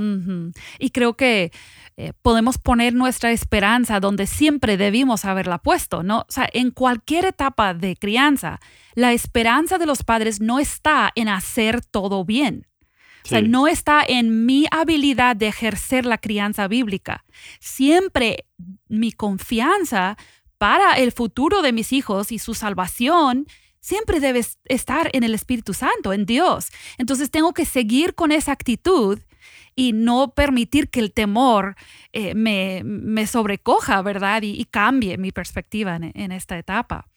Y 0.79 0.91
creo 0.91 1.15
que 1.15 1.53
eh, 1.99 2.13
podemos 2.23 2.57
poner 2.57 2.95
nuestra 2.95 3.33
esperanza 3.33 4.01
donde 4.01 4.27
siempre 4.27 4.79
debimos 4.79 5.27
haberla 5.27 5.59
puesto, 5.59 6.03
¿no? 6.03 6.21
O 6.21 6.33
sea, 6.33 6.49
en 6.55 6.71
cualquier 6.71 7.27
etapa 7.27 7.75
de 7.75 7.97
crianza, 7.97 8.61
la 8.95 9.13
esperanza 9.13 9.77
de 9.77 9.85
los 9.85 10.03
padres 10.03 10.41
no 10.41 10.59
está 10.59 11.13
en 11.15 11.29
hacer 11.29 11.85
todo 11.85 12.25
bien. 12.25 12.67
O 13.25 13.29
sea, 13.29 13.43
no 13.43 13.69
está 13.69 14.03
en 14.09 14.47
mi 14.47 14.67
habilidad 14.71 15.37
de 15.37 15.49
ejercer 15.49 16.07
la 16.07 16.17
crianza 16.17 16.67
bíblica. 16.69 17.25
Siempre 17.61 18.47
mi 18.89 19.13
confianza 19.13 20.17
para 20.61 20.93
el 20.99 21.11
futuro 21.11 21.63
de 21.63 21.73
mis 21.73 21.91
hijos 21.91 22.33
y 22.33 22.39
su 22.39 22.53
salvación 22.53 23.47
siempre 23.81 24.21
debe 24.21 24.45
estar 24.67 25.09
en 25.15 25.25
el 25.25 25.33
Espíritu 25.33 25.73
Santo, 25.73 26.13
en 26.13 26.27
Dios. 26.27 26.69
Entonces 26.99 27.31
tengo 27.31 27.55
que 27.55 27.65
seguir 27.65 28.15
con 28.15 28.31
esa 28.31 28.53
actitud 28.53 29.19
y 29.75 29.95
no 29.95 30.35
permitir 30.35 30.91
que 30.91 31.01
el 31.01 31.15
temor 31.15 31.77
eh, 32.13 32.35
me, 32.35 33.27
sobrecoja, 33.27 34.03
¿verdad? 34.03 34.43
Y, 34.43 34.63
cambie 34.67 35.17
mi 35.17 35.33
perspectiva 35.33 35.97
en, 35.97 36.31
esta 36.31 36.59
etapa. 36.59 37.09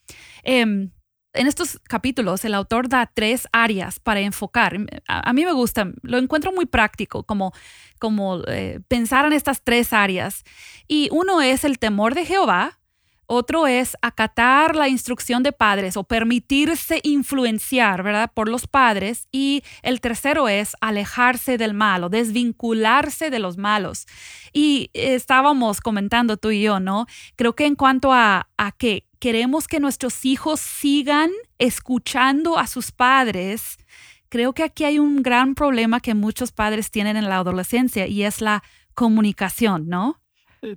Em, 0.44 0.92
en 1.34 1.48
estos 1.48 1.82
capítulos 1.84 2.46
el 2.46 2.54
autor 2.54 2.88
da 2.88 3.12
tres 3.14 3.50
áreas 3.52 4.00
para 4.00 4.22
enfocar. 4.22 4.78
A, 5.10 5.34
mí 5.34 5.44
me 5.44 5.52
gusta, 5.52 5.92
lo 6.02 6.18
encuentro 6.18 6.54
muy 6.54 6.66
práctico, 6.66 7.24
como, 7.24 7.52
como 8.00 8.42
eh, 8.48 8.80
pensar 8.88 9.26
en 9.26 9.34
estas 9.34 9.64
tres 9.66 9.92
áreas. 9.92 10.46
Y 10.88 11.10
uno 11.12 11.42
es 11.42 11.66
el 11.66 11.78
temor 11.78 12.16
de 12.16 12.26
Jehová, 12.26 12.80
otro 13.26 13.68
es 13.68 13.98
acatar 14.02 14.76
la 14.76 14.90
instrucción 14.90 15.44
de 15.44 15.52
padres 15.52 15.98
o 15.98 16.04
permitirse 16.04 17.00
influenciar, 17.04 18.04
¿verdad? 18.04 18.32
Por 18.34 18.50
los 18.50 18.68
padres. 18.68 19.28
Y 19.32 19.64
el 19.82 20.02
tercero 20.02 20.48
es 20.50 20.76
alejarse 20.82 21.58
del 21.58 21.74
malo, 21.74 22.10
desvincularse 22.10 23.30
de 23.30 23.40
los 23.40 23.58
malos. 23.58 24.06
Y 24.52 24.90
estábamos 24.94 25.82
comentando 25.82 26.38
tú 26.38 26.52
y 26.52 26.62
yo, 26.62 26.80
¿no? 26.80 27.06
Creo 27.36 27.56
que 27.56 27.66
en 27.66 27.76
cuanto 27.76 28.12
a, 28.14 28.50
a 28.58 28.72
que 28.72 29.08
queremos 29.20 29.68
que 29.68 29.80
nuestros 29.80 30.26
hijos 30.26 30.60
sigan 30.60 31.32
escuchando 31.58 32.60
a 32.60 32.68
sus 32.68 32.92
padres, 32.92 33.78
creo 34.30 34.54
que 34.54 34.64
aquí 34.64 34.84
hay 34.84 35.00
un 35.00 35.24
gran 35.24 35.56
problema 35.56 36.00
que 36.00 36.14
muchos 36.14 36.52
padres 36.52 36.92
tienen 36.92 37.16
en 37.16 37.30
la 37.30 37.38
adolescencia 37.38 38.08
y 38.08 38.24
es 38.24 38.42
la 38.42 38.64
comunicación, 38.94 39.88
¿no? 39.88 40.23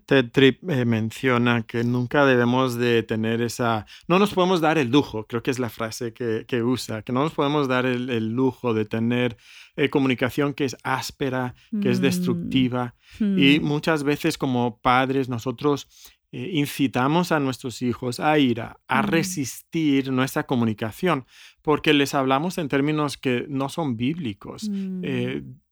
Ted 0.05 0.31
Tripp 0.33 0.69
eh, 0.69 0.85
menciona 0.85 1.63
que 1.63 1.85
nunca 1.85 2.25
debemos 2.25 2.77
de 2.77 3.03
tener 3.03 3.41
esa, 3.41 3.87
no 4.09 4.19
nos 4.19 4.35
podemos 4.35 4.61
dar 4.61 4.79
el 4.79 4.91
lujo, 4.91 5.27
creo 5.27 5.43
que 5.43 5.51
es 5.51 5.59
la 5.59 5.71
frase 5.71 6.13
que, 6.13 6.63
usa, 6.63 7.03
que 7.03 7.13
no 7.13 7.23
nos 7.23 7.33
podemos 7.33 7.69
dar 7.69 7.87
el, 7.87 8.31
lujo 8.31 8.75
de 8.75 8.85
tener 8.85 9.37
eh, 9.77 9.89
comunicación 9.89 10.55
que 10.55 10.65
es 10.65 10.77
áspera, 10.83 11.55
que 11.81 11.91
es 11.91 12.01
mm. 12.01 12.03
destructiva. 12.03 12.95
Y 13.21 13.61
mm. 13.61 13.65
muchas 13.65 14.03
veces 14.03 14.39
como 14.39 14.81
padres 14.81 15.29
nosotros 15.29 15.89
eh, 16.33 16.51
incitamos 16.55 17.31
a 17.31 17.39
nuestros 17.39 17.83
hijos 17.83 18.19
a 18.19 18.39
ir 18.39 18.61
a, 18.61 18.79
mm. 18.89 19.07
resistir 19.07 20.11
nuestra 20.11 20.45
comunicación, 20.47 21.27
porque 21.63 21.93
les 21.93 22.15
hablamos 22.15 22.59
en 22.59 22.69
términos 22.69 23.17
que 23.17 23.47
no 23.49 23.69
son 23.69 23.97
bíblicos. 23.97 24.69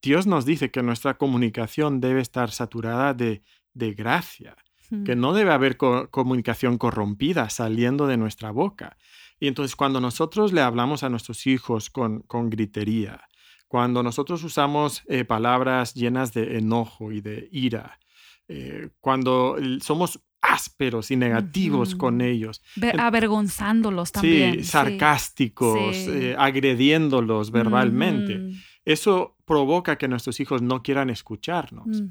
Dios 0.03 0.27
nos 0.27 0.45
dice 0.45 0.71
que 0.71 0.83
nuestra 0.83 1.15
comunicación 1.15 2.01
debe 2.01 2.21
estar 2.21 2.51
saturada 2.51 3.15
de 3.15 3.43
de 3.75 3.93
gracia, 3.93 4.57
que 5.05 5.17
no 5.17 5.33
debe 5.33 5.51
haber 5.51 5.77
comunicación 5.77 6.79
corrompida 6.79 7.51
saliendo 7.51 8.07
de 8.07 8.17
nuestra 8.17 8.53
boca. 8.53 8.97
Y 9.41 9.49
entonces 9.49 9.75
cuando 9.75 10.01
nosotros 10.01 10.53
le 10.53 10.61
hablamos 10.61 11.03
a 11.03 11.09
nuestros 11.09 11.47
hijos 11.47 11.91
con, 11.91 12.21
con 12.21 12.49
gritería, 12.49 13.21
cuando 13.67 14.05
nosotros 14.05 14.45
usamos 14.45 15.03
eh, 15.09 15.25
palabras 15.25 15.95
llenas 15.95 16.33
de 16.33 16.59
enojo 16.59 17.11
y 17.11 17.21
de 17.21 17.49
ira, 17.51 17.99
eh, 18.47 18.91
cuando 19.01 19.57
somos 19.81 20.21
ásperos 20.41 21.11
y 21.11 21.17
negativos 21.17 21.95
con 21.95 22.21
ellos. 22.21 22.63
avergonzándolos 22.99 24.13
también. 24.13 24.55
Sí, 24.61 24.65
sarcásticos, 24.65 25.97
eh, 25.97 26.37
agrediéndolos 26.39 27.51
verbalmente. 27.51 28.53
Eso 28.85 29.39
provoca 29.47 29.97
que 29.97 30.07
nuestros 30.07 30.39
hijos 30.41 30.61
no 30.61 30.83
quieran 30.83 31.09
escucharnos 31.09 32.03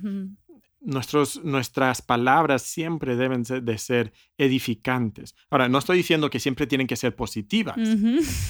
nuestros, 0.83 1.43
nuestras 1.43 2.01
palabras 2.01 2.61
siempre 2.61 3.15
deben 3.15 3.43
de 3.43 3.77
ser 3.77 4.13
edificantes. 4.37 5.35
Ahora, 5.49 5.69
no 5.69 5.77
estoy 5.77 5.97
diciendo 5.97 6.29
que 6.29 6.39
siempre 6.39 6.67
tienen 6.67 6.87
que 6.87 6.95
ser 6.95 7.15
positivas. 7.15 7.77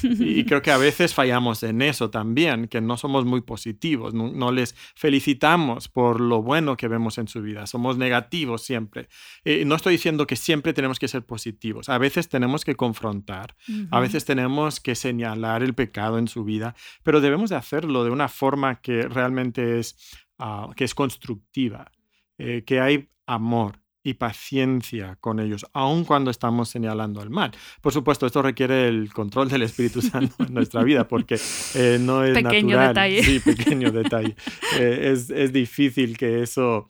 y, 0.02 0.44
creo 0.44 0.62
que 0.62 0.70
a 0.70 0.76
veces 0.78 1.14
fallamos 1.14 1.62
en 1.62 1.82
eso 1.82 2.10
también, 2.10 2.68
que 2.68 2.80
no 2.80 2.96
somos 2.96 3.24
muy 3.24 3.42
positivos, 3.42 4.14
no, 4.14 4.52
les 4.52 4.74
felicitamos 4.94 5.88
por 5.88 6.20
lo 6.20 6.42
bueno 6.42 6.76
que 6.76 6.88
vemos 6.88 7.18
en 7.18 7.28
su 7.28 7.42
vida, 7.42 7.66
somos 7.66 7.96
negativos 7.98 8.62
siempre. 8.62 9.08
Eh, 9.44 9.64
no 9.64 9.76
estoy 9.76 9.92
diciendo 9.92 10.26
que 10.26 10.36
siempre 10.36 10.72
tenemos 10.72 10.98
que 10.98 11.08
ser 11.08 11.24
positivos, 11.24 11.88
a 11.88 11.98
veces 11.98 12.28
tenemos 12.28 12.64
que 12.64 12.74
confrontar, 12.74 13.54
a 13.90 14.00
veces 14.00 14.24
tenemos 14.24 14.80
que 14.80 14.94
señalar 14.94 15.62
el 15.62 15.74
pecado 15.74 16.18
en 16.18 16.28
su 16.28 16.44
vida, 16.44 16.74
pero 17.02 17.20
debemos 17.20 17.50
de 17.50 17.56
hacerlo 17.56 18.04
de 18.04 18.10
una 18.10 18.28
forma 18.28 18.80
que 18.80 19.02
realmente 19.08 19.78
es, 19.78 19.96
ah, 20.38 20.70
que 20.76 20.84
es 20.84 20.94
constructiva. 20.94 21.90
Eh, 22.38 22.64
que 22.66 22.80
hay 22.80 23.08
amor 23.26 23.80
y 24.02 24.14
paciencia 24.14 25.16
con 25.20 25.38
ellos, 25.38 25.64
aun 25.72 26.04
cuando 26.04 26.30
estamos 26.30 26.68
señalando 26.68 27.22
el 27.22 27.30
mal. 27.30 27.52
Por 27.80 27.92
supuesto, 27.92 28.26
esto 28.26 28.42
requiere 28.42 28.88
el 28.88 29.12
control 29.12 29.48
del 29.48 29.62
Espíritu 29.62 30.02
Santo 30.02 30.34
en 30.44 30.52
nuestra 30.52 30.82
vida, 30.82 31.06
porque 31.06 31.38
eh, 31.74 31.98
no 32.00 32.24
es 32.24 32.34
pequeño 32.34 32.76
natural. 32.76 32.88
Detalle. 32.88 33.22
Sí, 33.22 33.38
pequeño 33.40 33.92
detalle. 33.92 34.36
Eh, 34.78 35.12
es, 35.12 35.30
es, 35.30 35.52
difícil 35.52 36.18
que 36.18 36.42
eso 36.42 36.88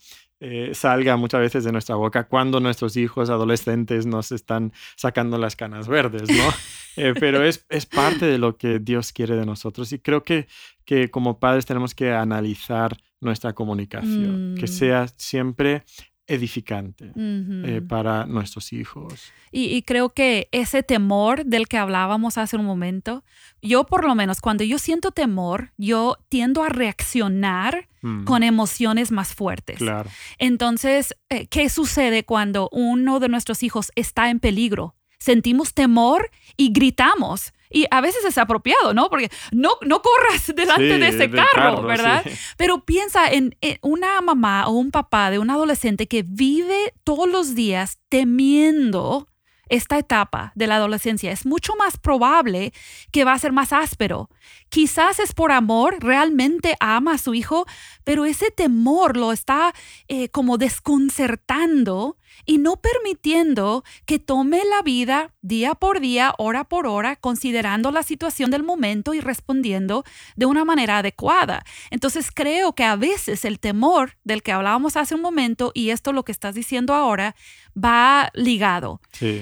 salga 0.72 1.16
muchas 1.16 1.40
veces 1.40 1.64
de 1.64 1.72
nuestra 1.72 1.96
boca 1.96 2.28
cuando 2.28 2.60
nuestros 2.60 2.96
hijos 2.96 3.30
adolescentes 3.30 4.04
nos 4.04 4.30
están 4.30 4.72
sacando 4.96 5.38
las 5.38 5.56
canas 5.56 5.88
verdes, 5.88 6.28
¿no? 6.28 7.14
pero 7.20 7.42
es, 7.42 7.64
es 7.70 7.86
parte 7.86 8.26
de 8.26 8.36
lo 8.38 8.56
que 8.56 8.78
Dios 8.78 9.12
quiere 9.12 9.36
de 9.36 9.46
nosotros 9.46 9.92
y 9.92 9.98
creo 9.98 10.22
que, 10.22 10.46
que 10.84 11.10
como 11.10 11.38
padres 11.38 11.64
tenemos 11.64 11.94
que 11.94 12.12
analizar 12.12 12.96
nuestra 13.24 13.52
comunicación, 13.52 14.54
que 14.58 14.64
mm. 14.64 14.68
sea 14.68 15.08
siempre 15.16 15.84
edificante 16.26 17.12
eh, 17.16 17.82
para 17.86 18.24
nuestros 18.26 18.72
hijos. 18.72 19.32
Y, 19.52 19.82
creo 19.82 20.10
que 20.10 20.48
ese 20.52 20.82
temor 20.82 21.44
del 21.44 21.68
que 21.68 21.76
hablábamos 21.76 22.38
hace 22.38 22.56
un 22.56 22.64
momento, 22.64 23.24
yo 23.62 23.84
por 23.84 24.04
lo 24.04 24.14
menos 24.14 24.40
cuando 24.40 24.64
yo 24.64 24.78
siento 24.78 25.10
temor, 25.10 25.72
yo 25.76 26.16
tiendo 26.28 26.62
a 26.62 26.70
reaccionar 26.70 27.88
mm. 28.02 28.24
con 28.24 28.42
emociones 28.42 29.12
más 29.12 29.34
fuertes. 29.34 29.78
Claro. 29.78 30.10
Entonces, 30.38 31.14
eh, 31.28 31.46
¿qué 31.46 31.68
sucede 31.68 32.24
cuando 32.24 32.68
uno 32.72 33.20
de 33.20 33.28
nuestros 33.28 33.62
hijos 33.62 33.92
está 33.94 34.30
en 34.30 34.40
peligro? 34.40 34.96
Sentimos 35.18 35.72
temor 35.72 36.30
y 36.56 36.72
gritamos 36.72 37.53
y 37.74 37.86
a 37.90 38.00
veces 38.00 38.24
es 38.24 38.38
apropiado, 38.38 38.94
¿no? 38.94 39.10
Porque 39.10 39.30
no, 39.50 39.70
no 39.82 40.00
corras 40.00 40.46
delante 40.54 40.98
de 40.98 41.08
ese 41.08 41.28
carro, 41.30 41.82
¿verdad? 41.82 42.24
Pero 42.56 42.84
piensa 42.84 43.28
en, 43.28 43.56
una 43.82 44.20
mamá 44.20 44.68
o 44.68 44.70
un 44.70 44.92
papá 44.92 45.30
de 45.30 45.40
un 45.40 45.50
adolescente 45.50 46.06
que 46.06 46.24
vive 46.26 46.94
todos 47.02 47.28
los 47.28 47.56
días 47.56 47.98
temiendo 48.08 49.28
esta 49.68 49.98
etapa 49.98 50.52
de 50.54 50.66
la 50.66 50.76
adolescencia, 50.76 51.32
es 51.32 51.46
mucho 51.46 51.74
más 51.76 51.96
probable 51.96 52.72
que 53.10 53.24
va 53.24 53.32
a 53.32 53.38
ser 53.38 53.50
más 53.50 53.72
áspero. 53.72 54.28
Quizás 54.74 55.20
es 55.20 55.32
por 55.34 55.52
amor, 55.52 55.98
realmente 56.00 56.74
ama 56.80 57.12
a 57.12 57.18
su 57.18 57.32
hijo, 57.32 57.64
pero 58.02 58.24
ese 58.24 58.50
temor 58.50 59.16
lo 59.16 59.30
está 59.30 59.72
eh, 60.08 60.30
como 60.30 60.58
desconcertando 60.58 62.16
y 62.44 62.58
no 62.58 62.80
permitiendo 62.80 63.84
que 64.04 64.18
tome 64.18 64.62
la 64.64 64.82
vida 64.82 65.32
día 65.42 65.76
por 65.76 66.00
día, 66.00 66.34
hora 66.38 66.64
por 66.64 66.88
hora, 66.88 67.14
considerando 67.14 67.92
la 67.92 68.02
situación 68.02 68.50
del 68.50 68.64
momento 68.64 69.14
y 69.14 69.20
respondiendo 69.20 70.02
de 70.34 70.46
una 70.46 70.64
manera 70.64 70.98
adecuada. 70.98 71.64
Entonces 71.90 72.32
creo 72.34 72.74
que 72.74 72.82
a 72.82 72.96
veces 72.96 73.44
el 73.44 73.60
temor 73.60 74.16
del 74.24 74.42
que 74.42 74.50
hablábamos 74.50 74.96
hace 74.96 75.14
un 75.14 75.20
momento 75.20 75.70
y 75.72 75.90
esto 75.90 76.12
lo 76.12 76.24
que 76.24 76.32
estás 76.32 76.56
diciendo 76.56 76.94
ahora 76.94 77.36
va 77.76 78.30
ligado. 78.34 79.00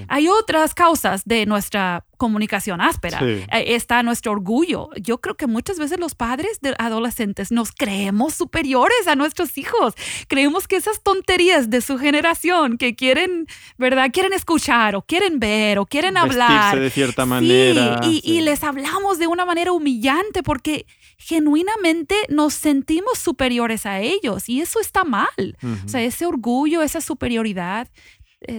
Hay 0.08 0.28
otras 0.28 0.74
causas 0.74 1.22
de 1.24 1.46
nuestra 1.46 2.04
comunicación 2.22 2.80
áspera. 2.80 3.18
Eh, 3.20 3.48
está 3.74 4.04
nuestro 4.04 4.30
orgullo. 4.30 4.90
Yo 4.94 5.18
creo 5.18 5.36
que 5.36 5.48
muchas 5.48 5.76
veces 5.76 5.98
los 5.98 6.14
padres 6.14 6.60
de 6.60 6.72
adolescentes 6.78 7.50
nos 7.50 7.72
creemos 7.72 8.34
superiores 8.34 9.08
a 9.08 9.16
nuestros 9.16 9.58
hijos. 9.58 9.94
Creemos 10.28 10.68
que 10.68 10.76
esas 10.76 11.02
tonterías 11.02 11.68
de 11.68 11.80
su 11.80 11.98
generación 11.98 12.78
que 12.78 12.94
quieren, 12.94 13.48
¿verdad? 13.76 14.12
Quieren 14.12 14.32
escuchar 14.34 14.94
o 14.94 15.02
quieren 15.02 15.40
ver 15.40 15.80
o 15.80 15.86
quieren 15.86 16.16
hablar. 16.16 16.78
de 16.78 16.90
cierta 16.90 17.26
manera. 17.26 17.98
y, 18.04 18.40
les 18.42 18.62
hablamos 18.62 19.18
de 19.18 19.26
una 19.26 19.44
manera 19.44 19.72
humillante 19.72 20.44
porque 20.44 20.86
genuinamente 21.18 22.14
nos 22.28 22.54
sentimos 22.54 23.18
superiores 23.18 23.84
a 23.84 24.00
ellos 24.00 24.48
y 24.48 24.60
eso 24.60 24.78
está 24.78 25.02
mal. 25.02 25.56
O 25.84 25.88
sea, 25.88 26.02
ese 26.02 26.24
orgullo, 26.24 26.82
esa 26.82 27.00
superioridad 27.00 27.88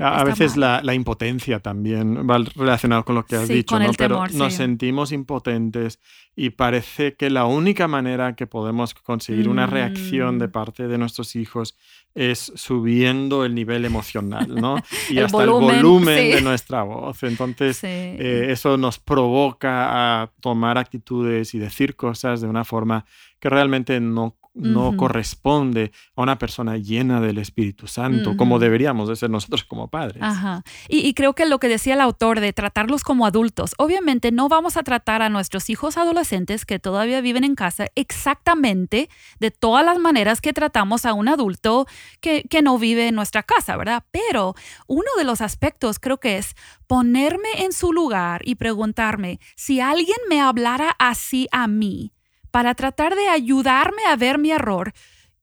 a, 0.01 0.23
veces 0.23 0.57
la, 0.57 0.93
impotencia 0.93 1.59
también 1.59 2.27
va 2.29 2.39
relacionado 2.55 3.03
con 3.03 3.15
lo 3.15 3.25
que 3.25 3.35
has 3.35 3.47
dicho, 3.47 3.77
¿no? 3.79 3.91
Pero 3.97 4.27
nos 4.27 4.53
sentimos 4.53 5.11
impotentes 5.11 5.99
y 6.35 6.51
parece 6.51 7.15
que 7.15 7.29
la 7.29 7.45
única 7.45 7.87
manera 7.87 8.35
que 8.35 8.47
podemos 8.47 8.93
conseguir 8.93 9.49
una 9.49 9.67
reacción 9.67 10.39
de 10.39 10.47
mm. 10.47 10.51
parte 10.51 10.87
de 10.87 10.97
nuestros 10.97 11.35
hijos 11.35 11.77
es 12.15 12.51
subiendo 12.55 13.45
el 13.45 13.55
nivel 13.55 13.85
emocional, 13.85 14.53
¿no? 14.53 14.77
Y 15.09 15.19
hasta 15.19 15.43
el 15.43 15.49
volumen 15.49 16.31
de 16.31 16.41
nuestra 16.41 16.83
voz. 16.83 17.23
Entonces, 17.23 17.83
eh, 17.83 18.47
eso 18.49 18.77
nos 18.77 18.99
provoca 18.99 20.21
a 20.21 20.31
tomar 20.39 20.77
actitudes 20.77 21.53
y 21.53 21.59
decir 21.59 21.95
cosas 21.95 22.41
de 22.41 22.47
una 22.47 22.63
forma 22.63 23.05
que 23.39 23.49
realmente 23.49 23.99
no 23.99 24.37
no 24.53 24.95
corresponde 24.97 25.91
a 26.15 26.21
una 26.21 26.37
persona 26.37 26.77
llena 26.77 27.19
del 27.19 27.39
Espíritu 27.39 27.87
Santo, 27.87 28.37
como 28.37 28.59
deberíamos 28.59 29.09
de 29.09 29.15
ser 29.15 29.29
nosotros 29.29 29.63
como 29.63 29.87
padres. 29.87 30.21
Ajá. 30.21 30.63
Y, 30.87 31.13
creo 31.13 31.33
que 31.33 31.45
lo 31.45 31.59
que 31.59 31.67
decía 31.67 31.95
el 31.95 32.01
autor 32.01 32.39
de 32.39 32.53
tratarlos 32.53 33.03
como 33.03 33.25
adultos, 33.25 33.73
obviamente 33.77 34.31
no 34.31 34.49
vamos 34.49 34.77
a 34.77 34.83
tratar 34.83 35.21
a 35.21 35.29
nuestros 35.29 35.69
hijos 35.69 35.97
adolescentes 35.97 36.65
que 36.65 36.79
todavía 36.79 37.21
viven 37.21 37.43
en 37.43 37.55
casa 37.55 37.87
exactamente 37.95 39.09
de 39.39 39.51
todas 39.51 39.83
las 39.83 39.97
maneras 39.97 40.41
que 40.41 40.53
tratamos 40.53 41.05
a 41.05 41.13
un 41.13 41.27
adulto 41.27 41.87
que, 42.21 42.43
que 42.43 42.61
no 42.61 42.77
vive 42.77 43.07
en 43.07 43.15
nuestra 43.15 43.43
casa, 43.43 43.75
¿verdad? 43.75 44.03
Pero 44.11 44.55
uno 44.87 45.09
de 45.17 45.23
los 45.23 45.41
aspectos 45.41 45.99
creo 45.99 46.19
que 46.19 46.37
es 46.37 46.55
ponerme 46.87 47.63
en 47.63 47.73
su 47.73 47.91
lugar 47.91 48.41
y 48.45 48.55
preguntarme 48.55 49.39
si 49.55 49.79
alguien 49.79 50.17
me 50.29 50.41
hablara 50.41 50.95
así 50.99 51.47
a 51.51 51.67
mí 51.67 52.12
para 52.53 52.75
tratar 52.75 53.15
de 53.15 53.29
ayudarme 53.29 54.03
a 54.07 54.15
ver 54.15 54.37
mi 54.37 54.51
error, 54.51 54.93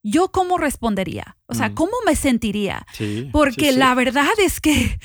¿yo 0.00 0.30
cómo 0.30 0.58
respondería? 0.58 1.36
O 1.46 1.54
sea, 1.54 1.70
mm. 1.70 1.74
¿cómo 1.74 1.92
me 2.06 2.14
sentiría? 2.14 2.86
Porque 3.32 3.72
la 3.72 3.96
verdad 3.96 4.30
es 4.38 4.60
que 4.60 4.96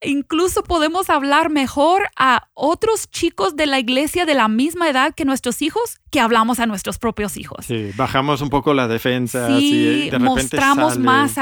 incluso 0.00 0.62
podemos 0.62 1.10
hablar 1.10 1.50
mejor 1.50 2.08
a 2.16 2.48
otros 2.54 3.10
chicos 3.10 3.54
de 3.54 3.66
la 3.66 3.78
iglesia 3.78 4.24
de 4.24 4.32
la 4.32 4.48
misma 4.48 4.88
edad 4.88 5.14
que 5.14 5.26
nuestros 5.26 5.60
hijos 5.60 5.98
que 6.10 6.20
hablamos 6.20 6.58
a 6.58 6.64
nuestros 6.64 6.96
propios 6.96 7.36
hijos. 7.36 7.66
Sí, 7.66 7.90
bajamos 7.96 8.40
un 8.40 8.48
poco 8.48 8.72
la 8.72 8.88
defensa. 8.88 9.46
Sí, 9.58 10.10
mostramos 10.18 10.98
más 10.98 11.34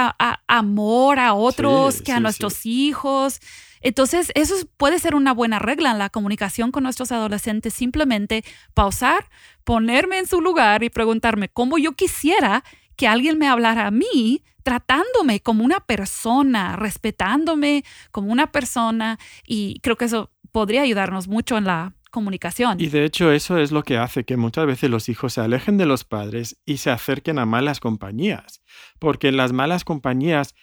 amor 0.49 1.21
a 1.21 1.35
otros 1.35 2.03
que 2.03 2.11
a 2.11 2.19
nuestros 2.19 2.67
hijos. 2.67 3.38
Entonces, 3.81 4.33
eso 4.35 4.55
puede 4.77 4.99
ser 4.99 5.14
una 5.14 5.33
buena 5.33 5.59
regla 5.59 5.91
en 5.91 5.99
la 5.99 6.11
comunicación 6.11 6.73
con 6.73 6.83
nuestros 6.83 7.12
adolescentes. 7.12 7.75
Simplemente 7.75 8.45
pausar, 8.75 9.29
ponerme 9.64 10.19
en 10.19 10.27
su 10.27 10.41
lugar 10.41 10.83
y 10.83 10.91
preguntarme 10.91 11.49
cómo 11.49 11.79
yo 11.79 11.93
quisiera 11.93 12.64
que 12.97 13.07
alguien 13.07 13.38
me 13.38 13.49
hablara 13.49 13.87
a 13.87 13.91
mí 13.91 14.43
tratándome 14.64 15.41
como 15.41 15.64
una 15.64 15.81
persona, 15.81 16.77
respetándome 16.77 17.85
como 18.11 18.31
una 18.31 18.53
persona 18.53 19.19
y 19.47 19.81
creo 19.81 19.97
que 19.97 20.05
eso 20.05 20.31
podría 20.53 20.83
ayudarnos 20.83 21.29
mucho 21.29 21.57
en 21.57 21.64
la 21.64 21.95
comunicación. 22.11 22.81
Y 22.81 22.88
de 22.88 23.05
hecho 23.05 23.33
eso 23.33 23.59
es 23.59 23.73
lo 23.73 23.83
que 23.83 23.99
hace 23.99 24.25
que 24.25 24.37
muchas 24.37 24.66
veces 24.66 24.90
los 24.90 25.09
hijos 25.09 25.35
se 25.35 25.40
alejen 25.40 25.77
de 25.77 25.87
los 25.87 26.05
padres 26.05 26.61
y 26.64 26.79
se 26.79 26.90
acerquen 26.90 27.38
a 27.38 27.47
malas 27.47 27.81
compañías, 27.81 28.62
porque 28.99 29.29
en 29.29 29.37
las 29.37 29.53
malas 29.53 29.85
compañías 29.85 30.55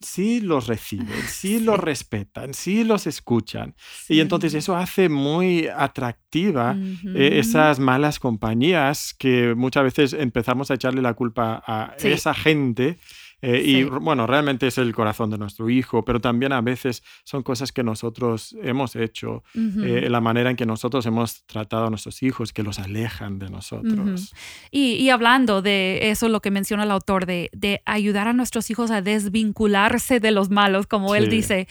sí 0.00 0.40
los 0.40 0.66
reciben, 0.66 1.22
sí, 1.26 1.60
los 1.60 1.78
respetan, 1.78 2.54
sí 2.54 2.84
los 2.84 3.06
escuchan. 3.06 3.74
Y 4.08 4.20
entonces 4.20 4.54
eso 4.54 4.76
hace 4.76 5.08
muy 5.08 5.68
atractiva 5.68 6.76
eh, 7.14 7.38
esas 7.38 7.78
malas 7.78 8.18
compañías 8.18 9.14
que 9.14 9.54
muchas 9.54 9.84
veces 9.84 10.12
empezamos 10.12 10.70
a 10.70 10.74
echarle 10.74 11.02
la 11.02 11.14
culpa 11.14 11.62
a 11.66 11.94
esa 11.98 12.34
gente 12.34 12.98
eh, 13.42 13.60
y 13.64 13.82
bueno, 13.82 14.28
realmente 14.28 14.68
es 14.68 14.78
el 14.78 14.94
corazón 14.94 15.30
de 15.30 15.36
nuestro 15.36 15.68
hijo, 15.68 16.04
pero 16.04 16.20
también 16.20 16.52
a 16.52 16.60
veces 16.60 17.02
son 17.24 17.42
cosas 17.42 17.72
que 17.72 17.82
nosotros 17.82 18.54
hemos 18.62 18.94
hecho, 18.94 19.42
eh, 19.54 20.06
la 20.08 20.20
manera 20.20 20.50
en 20.50 20.56
que 20.56 20.64
nosotros 20.64 21.04
hemos 21.06 21.44
tratado 21.46 21.86
a 21.86 21.90
nuestros 21.90 22.22
hijos, 22.22 22.52
que 22.52 22.62
los 22.62 22.78
alejan 22.78 23.40
de 23.40 23.50
nosotros. 23.50 24.32
y, 24.70 25.08
hablando 25.10 25.60
de 25.60 26.10
eso, 26.10 26.28
lo 26.28 26.40
que 26.40 26.52
menciona 26.52 26.84
el 26.84 26.92
autor, 26.92 27.26
de, 27.26 27.50
ayudar 27.84 28.28
a 28.28 28.32
nuestros 28.32 28.70
hijos 28.70 28.92
a 28.92 29.02
desvincularse 29.02 30.20
de 30.20 30.30
los 30.30 30.48
malos, 30.48 30.86
como 30.86 31.16
él 31.16 31.28
dice, 31.28 31.66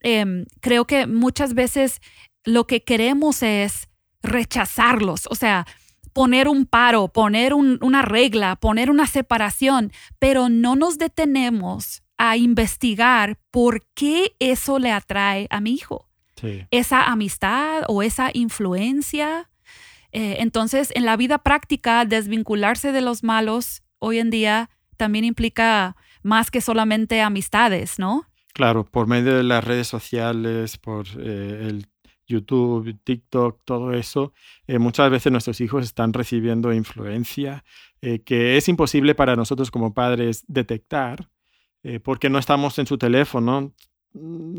em, 0.00 0.46
creo 0.60 0.86
que 0.86 1.06
muchas 1.06 1.52
veces 1.52 2.00
lo 2.44 2.66
que 2.66 2.82
queremos 2.82 3.42
es 3.42 3.88
rechazarlos, 4.22 5.26
o 5.30 5.34
sea, 5.34 5.66
poner 6.12 6.48
un 6.48 6.66
paro, 6.66 7.08
poner 7.08 7.54
una 7.54 8.02
regla, 8.02 8.56
poner 8.56 8.90
una 8.90 9.06
separación, 9.06 9.92
pero 10.18 10.48
no 10.48 10.76
nos 10.76 10.98
detenemos 10.98 12.02
a 12.18 12.36
investigar 12.36 13.38
por 13.50 13.86
qué 13.94 14.34
eso 14.38 14.78
le 14.78 14.92
atrae 14.92 15.46
a 15.50 15.60
mi 15.60 15.72
hijo. 15.72 16.06
Esa 16.70 17.04
amistad 17.04 17.82
o 17.88 18.02
esa 18.02 18.30
influencia. 18.32 19.50
Eh, 20.12 20.36
entonces, 20.40 20.90
en 20.94 21.04
la 21.04 21.16
vida 21.16 21.38
práctica, 21.38 22.04
desvincularse 22.04 22.92
de 22.92 23.00
los 23.00 23.22
malos 23.22 23.82
hoy 23.98 24.18
en 24.18 24.30
día 24.30 24.70
también 24.96 25.24
implica 25.24 25.96
más 26.22 26.50
que 26.50 26.60
solamente 26.60 27.20
amistades, 27.22 27.98
¿no? 27.98 28.26
Claro, 28.52 28.84
por 28.84 29.06
medio 29.06 29.36
de 29.36 29.42
las 29.42 29.64
redes 29.64 29.86
sociales, 29.86 30.76
por 30.76 31.06
eh, 31.18 31.66
el 31.68 31.86
YouTube, 32.30 32.96
TikTok, 33.04 33.60
todo 33.64 33.92
eso, 33.92 34.32
eh, 34.66 34.78
muchas 34.78 35.10
veces 35.10 35.30
nuestros 35.32 35.60
hijos 35.60 35.84
están 35.84 36.12
recibiendo 36.12 36.72
influencia 36.72 37.64
eh, 38.00 38.20
que 38.20 38.56
es 38.56 38.68
imposible 38.68 39.14
para 39.14 39.36
nosotros 39.36 39.70
como 39.70 39.92
padres 39.92 40.44
detectar 40.46 41.28
eh, 41.82 41.98
porque 41.98 42.28
no 42.28 42.38
estamos 42.38 42.78
en 42.78 42.86
su 42.86 42.98
teléfono 42.98 43.72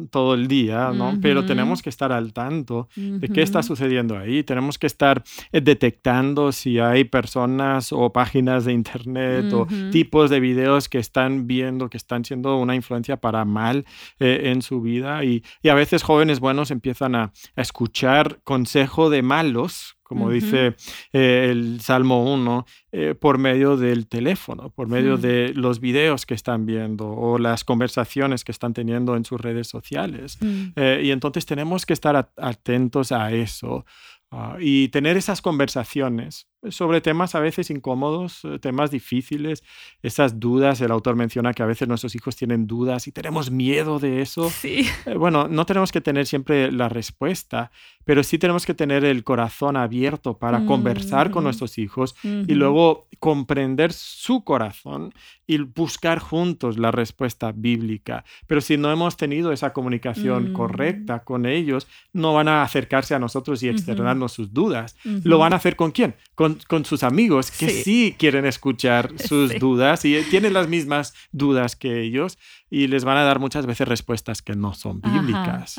todo 0.10 0.34
el 0.34 0.48
día, 0.48 0.92
¿no? 0.94 1.18
Pero 1.22 1.46
tenemos 1.46 1.82
que 1.82 1.90
estar 1.90 2.12
al 2.12 2.32
tanto 2.32 2.88
de 2.96 3.28
qué 3.28 3.42
está 3.42 3.62
sucediendo 3.64 4.18
ahí. 4.18 4.44
Tenemos 4.44 4.78
que 4.78 4.88
estar 4.88 5.24
eh, 5.52 5.60
detectando 5.60 6.52
si 6.52 6.80
hay 6.80 7.04
personas 7.04 7.92
o 7.92 8.14
páginas 8.14 8.64
de 8.64 8.74
internet 8.74 9.52
o 9.54 9.68
tipos 9.92 10.30
de 10.30 10.40
videos 10.40 10.88
que 10.88 11.00
están 11.00 11.48
viendo, 11.48 11.90
que 11.90 11.98
están 11.98 12.24
siendo 12.24 12.58
una 12.58 12.76
influencia 12.76 13.18
para 13.18 13.44
mal 13.44 13.86
eh, 14.20 14.44
en 14.46 14.62
su 14.62 14.82
vida. 14.82 15.24
Y, 15.24 15.44
a 15.70 15.74
veces 15.74 16.04
jóvenes 16.04 16.42
buenos 16.42 16.70
empiezan 16.70 17.16
a, 17.16 17.32
a 17.56 17.62
escuchar 17.62 18.40
consejo 18.44 19.10
de 19.10 19.22
malos 19.22 19.98
como 20.12 20.30
dice 20.30 20.76
eh, 21.14 21.48
el 21.50 21.80
Salmo 21.80 22.34
1, 22.34 22.66
eh, 22.92 23.16
por 23.18 23.38
medio 23.38 23.78
del 23.78 24.08
teléfono, 24.08 24.70
por 24.70 24.90
medio 24.90 25.16
de 25.16 25.54
los 25.56 25.80
videos 25.80 26.26
que 26.26 26.34
están 26.34 26.66
viendo 26.66 27.08
o 27.08 27.38
las 27.38 27.64
conversaciones 27.64 28.44
que 28.44 28.52
están 28.52 28.74
teniendo 28.74 29.16
en 29.16 29.24
sus 29.24 29.40
redes 29.40 29.70
sociales. 29.70 30.38
Mm. 30.42 30.66
Eh, 30.76 31.02
y 31.06 31.12
entonces 31.12 31.46
tenemos 31.46 31.86
que 31.86 31.94
estar 31.94 32.30
atentos 32.36 33.14
a 33.14 33.32
eso 33.32 33.86
ah, 34.32 34.58
y 34.60 34.90
tener 34.90 35.16
esas 35.16 35.42
conversaciones 35.42 36.51
sobre 36.70 37.02
temas 37.02 37.34
a 37.34 37.40
veces 37.40 37.70
incómodos, 37.70 38.42
eh, 38.44 38.60
temas 38.60 38.92
difíciles, 38.92 39.64
esas 40.04 40.40
dudas. 40.40 40.80
El 40.82 40.92
autor 40.92 41.16
menciona 41.16 41.54
que 41.54 41.64
a 41.64 41.66
veces 41.66 41.88
nuestros 41.88 42.16
hijos 42.16 42.36
tienen 42.36 42.68
dudas 42.68 43.08
y 43.08 43.12
tenemos 43.12 43.50
miedo 43.52 44.00
de 44.00 44.22
eso. 44.22 44.50
Sí. 44.62 44.86
Eh, 45.08 45.16
bueno, 45.16 45.48
no 45.48 45.66
tenemos 45.66 45.92
que 45.92 46.02
tener 46.02 46.28
siempre 46.28 46.72
la 46.72 46.88
respuesta, 46.88 47.72
pero 48.04 48.24
sí 48.24 48.38
tenemos 48.38 48.64
que 48.66 48.76
tener 48.76 49.04
el 49.04 49.24
corazón 49.24 49.76
abierto 49.76 50.38
para 50.38 50.66
conversar 50.68 51.32
con 51.32 51.46
nuestros 51.46 51.80
hijos 51.80 52.16
y 52.24 52.54
luego 52.54 53.08
comprender 53.18 53.92
su 53.92 54.44
corazón 54.44 55.14
y 55.48 55.58
buscar 55.58 56.20
juntos 56.20 56.78
la 56.78 56.92
respuesta 56.92 57.52
bíblica. 57.52 58.24
Pero 58.46 58.62
si 58.62 58.78
no 58.78 58.92
hemos 58.92 59.18
tenido 59.18 59.52
esa 59.52 59.74
comunicación 59.74 60.52
mm. 60.52 60.54
correcta 60.54 61.24
con 61.24 61.46
ellos, 61.46 61.88
no 62.14 62.34
van 62.34 62.48
a 62.48 62.64
acercarse 62.64 63.16
a 63.16 63.20
nosotros 63.20 63.64
y 63.64 63.70
externarnos 63.70 64.32
sus 64.32 64.54
dudas. 64.54 64.96
¿Lo 65.24 65.40
van 65.40 65.54
a 65.54 65.58
hacer 65.58 65.76
con 65.76 65.92
quién? 65.92 66.16
Con 66.36 66.51
con, 66.68 66.86
sus 66.86 67.04
amigos 67.04 67.52
que 67.52 67.70
sí, 67.70 68.16
quieren 68.18 68.46
escuchar 68.46 69.12
sus 69.28 69.58
dudas 69.60 70.06
y 70.06 70.22
tienen 70.30 70.54
las 70.54 70.68
mismas 70.68 71.14
dudas 71.32 71.76
que 71.76 72.02
ellos 72.02 72.38
y 72.70 72.88
les 72.88 73.04
van 73.04 73.18
a 73.18 73.24
dar 73.24 73.40
muchas 73.40 73.66
veces 73.66 73.88
respuestas 73.88 74.42
que 74.42 74.56
no 74.56 74.74
son 74.74 75.02
bíblicas. 75.02 75.78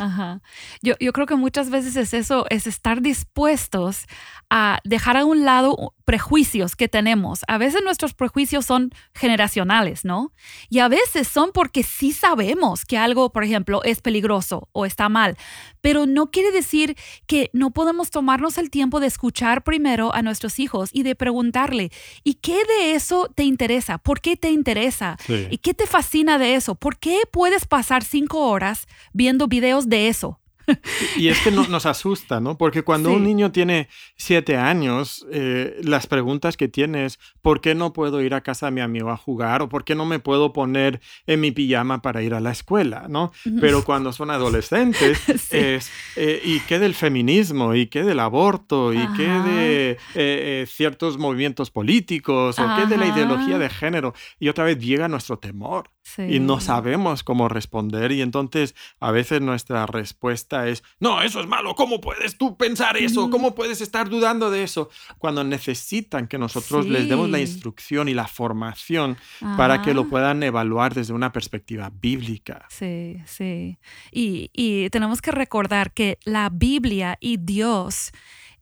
Yo, 0.82 0.94
yo 1.00 1.12
creo 1.12 1.26
que 1.26 1.36
muchas 1.36 1.70
veces 1.70 1.96
es 1.96 2.14
eso, 2.14 2.46
es 2.50 2.66
estar 2.66 3.00
dispuestos 3.00 4.06
a 4.50 4.80
dejar 4.84 5.16
a 5.16 5.24
un 5.24 5.44
lado 5.44 5.94
prejuicios 6.12 6.76
que 6.76 6.88
tenemos. 6.88 7.40
A 7.48 7.56
veces 7.56 7.80
nuestros 7.82 8.12
prejuicios 8.12 8.66
son 8.66 8.90
generacionales, 9.14 10.04
¿no? 10.04 10.34
Y 10.68 10.80
a 10.80 10.88
veces 10.88 11.26
son 11.26 11.52
porque 11.54 11.82
sí 11.82 12.12
sabemos 12.12 12.84
que 12.84 12.98
algo, 12.98 13.32
por 13.32 13.44
ejemplo, 13.44 13.82
es 13.82 14.02
peligroso 14.02 14.68
o 14.72 14.84
está 14.84 15.08
mal, 15.08 15.38
pero 15.80 16.04
no 16.04 16.30
quiere 16.30 16.50
decir 16.50 16.98
que 17.26 17.48
no 17.54 17.70
podemos 17.70 18.10
tomarnos 18.10 18.58
el 18.58 18.68
tiempo 18.68 19.00
de 19.00 19.06
escuchar 19.06 19.64
primero 19.64 20.14
a 20.14 20.20
nuestros 20.20 20.58
hijos 20.58 20.90
y 20.92 21.02
de 21.02 21.14
preguntarle, 21.14 21.90
¿y 22.24 22.34
qué 22.34 22.62
de 22.66 22.92
eso 22.92 23.30
te 23.34 23.44
interesa? 23.44 23.96
¿Por 23.96 24.20
qué 24.20 24.36
te 24.36 24.50
interesa? 24.50 25.16
¿Y 25.48 25.56
qué 25.56 25.72
te 25.72 25.86
fascina 25.86 26.36
de 26.36 26.56
eso? 26.56 26.74
¿Por 26.74 26.98
qué 26.98 27.22
puedes 27.30 27.64
pasar 27.64 28.04
cinco 28.04 28.50
horas 28.50 28.86
viendo 29.14 29.48
videos 29.48 29.88
de 29.88 30.08
eso? 30.08 30.41
Y 31.16 31.28
es 31.28 31.40
que 31.40 31.50
nos 31.50 31.86
asusta, 31.86 32.40
¿no? 32.40 32.56
Porque 32.56 32.82
cuando 32.82 33.12
un 33.12 33.24
niño 33.24 33.52
tiene 33.52 33.88
siete 34.16 34.56
años, 34.56 35.26
eh, 35.30 35.78
las 35.82 36.06
preguntas 36.06 36.56
que 36.56 36.68
tienes, 36.68 37.18
¿por 37.40 37.60
qué 37.60 37.74
no 37.74 37.92
puedo 37.92 38.20
ir 38.22 38.34
a 38.34 38.40
casa 38.40 38.66
de 38.66 38.72
mi 38.72 38.80
amigo 38.80 39.10
a 39.10 39.16
jugar? 39.16 39.62
¿O 39.62 39.68
por 39.68 39.84
qué 39.84 39.94
no 39.94 40.04
me 40.04 40.18
puedo 40.18 40.52
poner 40.52 41.00
en 41.26 41.40
mi 41.40 41.50
pijama 41.50 42.02
para 42.02 42.22
ir 42.22 42.34
a 42.34 42.40
la 42.40 42.52
escuela? 42.52 43.06
¿no? 43.08 43.32
Pero 43.60 43.84
cuando 43.84 44.12
son 44.12 44.30
adolescentes, 44.30 45.18
es, 45.52 45.90
eh, 46.16 46.40
¿y 46.44 46.60
qué 46.60 46.78
del 46.78 46.94
feminismo? 46.94 47.74
¿Y 47.74 47.86
qué 47.86 48.02
del 48.02 48.20
aborto? 48.20 48.92
¿Y 48.92 49.06
qué 49.16 49.28
de 49.28 49.98
eh, 50.14 50.66
ciertos 50.68 51.18
movimientos 51.18 51.70
políticos? 51.70 52.58
¿O 52.58 52.76
qué 52.76 52.86
de 52.86 52.96
la 52.96 53.06
ideología 53.06 53.58
de 53.58 53.68
género? 53.68 54.14
Y 54.38 54.48
otra 54.48 54.64
vez 54.64 54.78
llega 54.78 55.08
nuestro 55.08 55.38
temor. 55.38 55.90
Y 56.18 56.40
no 56.40 56.60
sabemos 56.60 57.22
cómo 57.22 57.48
responder 57.48 58.12
y 58.12 58.22
entonces 58.22 58.74
a 59.00 59.10
veces 59.12 59.40
nuestra 59.40 59.86
respuesta 59.86 60.68
es, 60.68 60.82
no, 61.00 61.22
eso 61.22 61.40
es 61.40 61.46
malo, 61.46 61.74
¿cómo 61.74 62.00
puedes 62.00 62.36
tú 62.36 62.56
pensar 62.56 62.96
eso? 62.96 63.30
¿Cómo 63.30 63.54
puedes 63.54 63.80
estar 63.80 64.08
dudando 64.08 64.50
de 64.50 64.62
eso? 64.62 64.90
Cuando 65.18 65.42
necesitan 65.44 66.26
que 66.26 66.38
nosotros 66.38 66.86
les 66.86 67.08
demos 67.08 67.30
la 67.30 67.40
instrucción 67.40 68.08
y 68.08 68.14
la 68.14 68.26
formación 68.26 69.16
para 69.56 69.82
que 69.82 69.94
lo 69.94 70.08
puedan 70.08 70.42
evaluar 70.42 70.94
desde 70.94 71.12
una 71.12 71.32
perspectiva 71.32 71.90
bíblica. 71.92 72.66
Sí, 72.68 73.22
sí. 73.26 73.78
Y, 74.10 74.90
tenemos 74.90 75.22
que 75.22 75.30
recordar 75.30 75.92
que 75.92 76.18
la 76.24 76.50
Biblia 76.50 77.16
y 77.20 77.38
Dios 77.38 78.12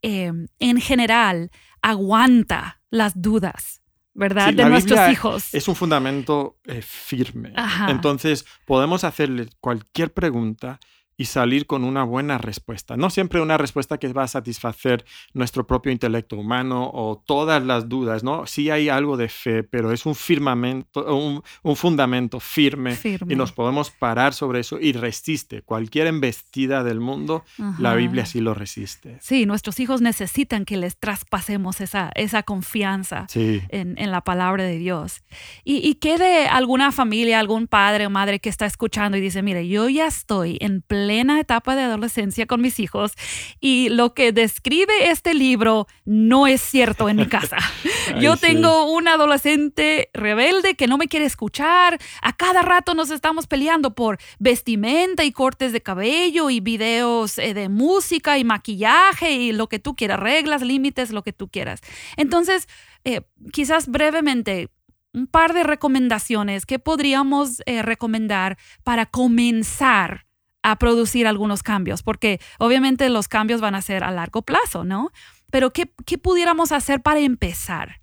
em, 0.02 0.46
en 0.58 0.80
general 0.80 1.50
aguanta 1.82 2.80
las 2.90 3.20
dudas 3.20 3.79
¿verdad? 4.20 4.52
de 4.52 4.64
nuestros 4.66 5.10
hijos. 5.10 5.54
Es 5.54 5.66
un 5.66 5.74
fundamento 5.74 6.58
eh, 6.66 6.82
firme. 6.82 7.52
Entonces, 7.88 8.44
podemos 8.66 9.02
hacerle 9.02 9.48
cualquier 9.60 10.12
pregunta 10.12 10.78
y 11.20 11.26
salir 11.26 11.66
con 11.66 11.84
una 11.84 12.02
buena 12.02 12.38
respuesta. 12.38 12.96
No 12.96 13.10
siempre 13.10 13.42
una 13.42 13.58
respuesta 13.58 13.98
que 13.98 14.10
va 14.10 14.22
a 14.22 14.26
satisfacer 14.26 15.04
nuestro 15.34 15.66
propio 15.66 15.92
intelecto 15.92 16.34
humano 16.34 16.90
o 16.94 17.22
todas 17.26 17.62
las 17.62 17.90
dudas, 17.90 18.24
¿no? 18.24 18.46
Sí 18.46 18.70
hay 18.70 18.88
algo 18.88 19.18
de 19.18 19.28
fe, 19.28 19.62
pero 19.62 19.92
es 19.92 20.06
un 20.06 20.14
firmamento, 20.14 21.14
un, 21.14 21.42
un 21.62 21.76
fundamento 21.76 22.40
firme, 22.40 22.96
y 23.28 23.36
nos 23.36 23.52
podemos 23.52 23.90
parar 23.90 24.32
sobre 24.32 24.60
eso 24.60 24.78
y 24.80 24.94
resiste. 24.94 25.60
Cualquier 25.60 26.06
embestida 26.06 26.84
del 26.84 27.00
mundo, 27.00 27.44
la 27.78 27.94
Biblia 27.94 28.24
sí 28.24 28.40
lo 28.40 28.54
resiste. 28.54 29.18
Sí, 29.20 29.44
nuestros 29.44 29.78
hijos 29.78 30.00
necesitan 30.00 30.64
que 30.64 30.78
les 30.78 30.96
traspasemos 30.96 31.82
esa, 31.82 32.12
esa 32.14 32.44
confianza 32.44 33.26
en, 33.34 33.98
en, 33.98 34.10
la 34.10 34.22
palabra 34.22 34.64
de 34.64 34.78
Dios. 34.78 35.20
Y, 35.64 35.86
y 35.86 35.96
quede 35.96 36.48
alguna 36.48 36.92
familia, 36.92 37.40
algún 37.40 37.66
padre 37.66 38.06
o 38.06 38.10
madre 38.10 38.40
que 38.40 38.48
está 38.48 38.64
escuchando 38.64 39.18
y 39.18 39.20
dice, 39.20 39.42
mire, 39.42 39.68
yo 39.68 39.86
ya 39.90 40.06
estoy 40.06 40.56
en 40.62 40.80
pleno 40.80 41.09
plena 41.10 41.40
etapa 41.40 41.74
de 41.74 41.82
adolescencia 41.82 42.46
con 42.46 42.60
mis 42.60 42.78
hijos 42.78 43.14
y 43.58 43.88
lo 43.88 44.14
que 44.14 44.30
describe 44.30 45.10
este 45.10 45.34
libro 45.34 45.88
no 46.04 46.46
es 46.46 46.60
cierto 46.60 47.08
en 47.08 47.16
mi 47.16 47.26
casa. 47.26 47.56
Yo 48.20 48.36
tengo 48.36 48.92
un 48.92 49.08
adolescente 49.08 50.10
rebelde 50.14 50.76
que 50.76 50.86
no 50.86 50.98
me 50.98 51.08
quiere 51.08 51.26
escuchar. 51.26 51.98
A 52.22 52.32
cada 52.36 52.62
rato 52.62 52.94
nos 52.94 53.10
estamos 53.10 53.48
peleando 53.48 53.92
por 53.92 54.18
vestimenta 54.38 55.24
y 55.24 55.32
cortes 55.32 55.72
de 55.72 55.80
cabello 55.80 56.48
y 56.48 56.60
videos 56.60 57.38
eh, 57.38 57.54
de 57.54 57.68
música 57.68 58.38
y 58.38 58.44
maquillaje 58.44 59.32
y 59.32 59.50
lo 59.50 59.68
que 59.68 59.80
tú 59.80 59.96
quieras, 59.96 60.20
reglas, 60.20 60.62
límites, 60.62 61.10
lo 61.10 61.24
que 61.24 61.32
tú 61.32 61.48
quieras. 61.48 61.80
Entonces, 62.16 62.68
eh, 63.02 63.22
quizás 63.52 63.88
brevemente, 63.88 64.68
un 65.12 65.26
par 65.26 65.54
de 65.54 65.64
recomendaciones 65.64 66.66
que 66.66 66.78
podríamos 66.78 67.62
eh, 67.66 67.82
recomendar 67.82 68.58
para 68.84 69.06
comenzar 69.06 70.29
a 70.62 70.76
producir 70.76 71.26
algunos 71.26 71.62
cambios, 71.62 72.02
porque 72.02 72.40
obviamente 72.58 73.08
los 73.08 73.28
cambios 73.28 73.60
van 73.60 73.74
a 73.74 73.82
ser 73.82 74.04
a 74.04 74.10
largo 74.10 74.42
plazo, 74.42 74.84
¿no? 74.84 75.10
Pero 75.50 75.72
¿qué, 75.72 75.86
pudiéramos 76.18 76.72
hacer 76.72 77.02
para 77.02 77.20
empezar? 77.20 78.00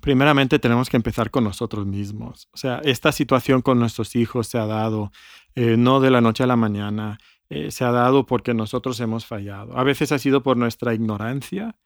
Primeramente 0.00 0.58
tenemos 0.58 0.88
que 0.88 0.96
empezar 0.96 1.30
con 1.30 1.44
nosotros 1.44 1.86
mismos. 1.86 2.48
O 2.52 2.56
sea, 2.56 2.80
esta 2.84 3.10
situación 3.10 3.62
con 3.62 3.78
nuestros 3.78 4.14
hijos 4.16 4.46
se 4.46 4.58
ha 4.58 4.66
dado 4.66 5.10
eh, 5.54 5.76
no 5.76 6.00
de 6.00 6.10
la 6.10 6.20
noche 6.20 6.44
a 6.44 6.46
la 6.46 6.56
mañana, 6.56 7.18
eh, 7.50 7.70
se 7.70 7.84
ha 7.84 7.90
dado 7.90 8.26
porque 8.26 8.54
nosotros 8.54 9.00
hemos 9.00 9.26
fallado. 9.26 9.76
A 9.76 9.82
veces 9.82 10.12
ha 10.12 10.18
sido 10.18 10.42
por 10.42 10.56
nuestra 10.56 10.94
ignorancia, 10.94 11.76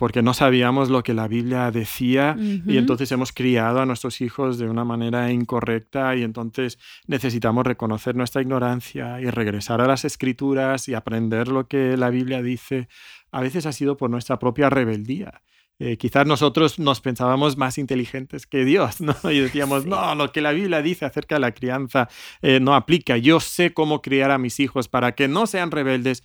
porque 0.00 0.22
no 0.22 0.32
sabíamos 0.32 0.88
lo 0.88 1.02
que 1.02 1.12
la 1.12 1.28
Biblia 1.28 1.70
decía 1.70 2.34
y 2.38 2.78
entonces 2.78 3.12
hemos 3.12 3.34
criado 3.34 3.82
a 3.82 3.84
nuestros 3.84 4.22
hijos 4.22 4.56
de 4.56 4.66
una 4.66 4.82
manera 4.82 5.30
incorrecta 5.30 6.16
y 6.16 6.22
entonces 6.22 6.78
necesitamos 7.06 7.66
reconocer 7.66 8.16
nuestra 8.16 8.40
ignorancia 8.40 9.20
y 9.20 9.26
regresar 9.26 9.82
a 9.82 9.86
las 9.86 10.06
escrituras 10.06 10.88
y 10.88 10.94
aprender 10.94 11.48
lo 11.48 11.68
que 11.68 11.98
la 11.98 12.08
Biblia 12.08 12.40
dice. 12.40 12.88
A 13.30 13.42
veces 13.42 13.66
ha 13.66 13.72
sido 13.72 13.98
por 13.98 14.08
nuestra 14.08 14.38
propia 14.38 14.70
rebeldía. 14.70 15.42
Eh, 15.78 15.98
quizás 15.98 16.26
nosotros 16.26 16.78
nos 16.78 17.02
pensábamos 17.02 17.58
más 17.58 17.76
inteligentes 17.76 18.46
que 18.46 18.64
Dios, 18.64 19.02
¿no? 19.02 19.14
Y 19.30 19.40
decíamos, 19.40 19.84
no, 19.84 20.14
lo 20.14 20.32
que 20.32 20.40
la 20.40 20.52
Biblia 20.52 20.80
dice 20.80 21.04
acerca 21.04 21.34
de 21.34 21.40
la 21.42 21.52
crianza 21.52 22.08
eh, 22.40 22.58
no 22.58 22.74
aplica. 22.74 23.18
Yo 23.18 23.38
sé 23.38 23.74
cómo 23.74 24.00
criar 24.00 24.30
a 24.30 24.38
mis 24.38 24.60
hijos 24.60 24.88
para 24.88 25.12
que 25.12 25.28
no 25.28 25.46
sean 25.46 25.70
rebeldes. 25.70 26.24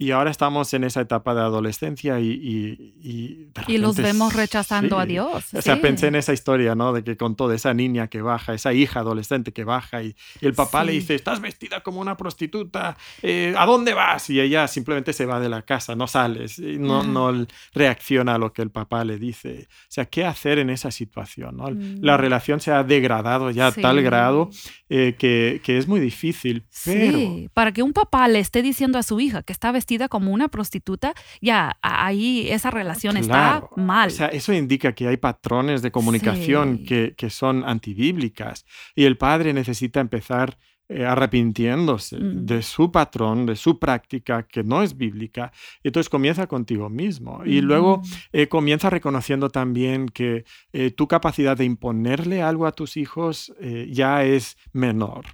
Y 0.00 0.12
ahora 0.12 0.30
estamos 0.30 0.72
en 0.72 0.84
esa 0.84 1.02
etapa 1.02 1.34
de 1.34 1.42
adolescencia 1.42 2.20
y... 2.20 2.30
Y, 2.30 3.50
y, 3.68 3.76
los 3.76 3.96
vemos 3.96 4.32
rechazando 4.32 4.98
a 4.98 5.04
Dios. 5.04 5.52
O 5.52 5.60
sea, 5.60 5.78
pensé 5.78 6.06
en 6.06 6.14
esa 6.14 6.32
historia, 6.32 6.74
¿no? 6.74 6.94
De 6.94 7.04
que 7.04 7.18
con 7.18 7.36
toda 7.36 7.54
esa 7.54 7.74
niña 7.74 8.08
que 8.08 8.22
baja, 8.22 8.54
esa 8.54 8.72
hija 8.72 9.00
adolescente 9.00 9.52
que 9.52 9.62
baja 9.64 10.02
y, 10.02 10.16
el 10.40 10.54
papá 10.54 10.84
le 10.84 10.92
dice, 10.92 11.14
estás 11.14 11.42
vestida 11.42 11.82
como 11.82 12.00
una 12.00 12.16
prostituta, 12.16 12.96
eh, 13.20 13.54
¿a 13.58 13.66
dónde 13.66 13.92
vas? 13.92 14.30
Y 14.30 14.40
ella 14.40 14.68
simplemente 14.68 15.12
se 15.12 15.26
va 15.26 15.38
de 15.38 15.50
la 15.50 15.60
casa, 15.62 15.94
no 15.94 16.06
sales, 16.06 16.58
no, 16.58 17.02
no 17.02 17.46
reacciona 17.74 18.36
a 18.36 18.38
lo 18.38 18.54
que 18.54 18.62
el 18.62 18.70
papá 18.70 19.04
le 19.04 19.18
dice. 19.18 19.68
O 19.70 19.86
sea, 19.88 20.06
¿qué 20.06 20.24
hacer 20.24 20.58
en 20.58 20.70
esa 20.70 20.90
situación? 20.90 21.58
¿no? 21.58 21.68
La 22.00 22.16
mm. 22.16 22.20
relación 22.20 22.60
se 22.60 22.72
ha 22.72 22.84
degradado 22.84 23.50
ya 23.50 23.66
a 23.66 23.72
tal 23.72 24.00
grado 24.00 24.48
eh, 24.88 25.14
que, 25.18 25.60
que, 25.62 25.76
es 25.76 25.86
muy 25.86 26.00
difícil. 26.00 26.64
Pero... 26.86 27.18
Sí, 27.18 27.50
para 27.52 27.72
que 27.72 27.82
un 27.82 27.92
papá 27.92 28.28
le 28.28 28.38
esté 28.38 28.62
diciendo 28.62 28.98
a 28.98 29.02
su 29.02 29.20
hija 29.20 29.42
que 29.42 29.52
está 29.52 29.70
vestida 29.72 29.89
como 30.08 30.32
una 30.32 30.48
prostituta, 30.48 31.14
ya 31.40 31.78
ahí 31.82 32.48
esa 32.50 32.70
relación 32.70 33.16
está 33.16 33.64
mal. 33.76 34.08
O 34.08 34.10
sea, 34.10 34.28
eso 34.28 34.52
indica 34.52 34.92
que 34.92 35.08
hay 35.08 35.16
patrones 35.16 35.82
de 35.82 35.90
comunicación 35.90 36.84
que, 36.84 37.14
que, 37.16 37.30
son 37.30 37.64
antibíblicas 37.64 38.64
y 38.94 39.04
el 39.04 39.16
padre 39.16 39.52
necesita 39.52 40.00
empezar 40.00 40.58
eh, 40.92 41.06
arrepintiéndose 41.06 42.18
mm. 42.18 42.46
de 42.46 42.62
su 42.62 42.90
patrón, 42.90 43.46
de 43.46 43.54
su 43.54 43.78
práctica 43.78 44.42
que 44.42 44.64
no 44.64 44.82
es 44.82 44.96
bíblica. 44.96 45.52
Entonces 45.84 46.10
comienza 46.10 46.48
contigo 46.48 46.90
mismo. 46.90 47.42
Y 47.44 47.60
luego 47.60 48.02
eh, 48.32 48.48
comienza 48.48 48.90
reconociendo 48.90 49.50
también 49.50 50.08
que 50.08 50.44
eh, 50.72 50.90
tu 50.90 51.06
capacidad 51.06 51.56
de 51.56 51.64
imponerle 51.64 52.42
algo 52.42 52.66
a 52.66 52.72
tus 52.72 52.96
hijos 52.96 53.54
ya 53.88 54.24
es 54.24 54.56
menor. 54.72 55.26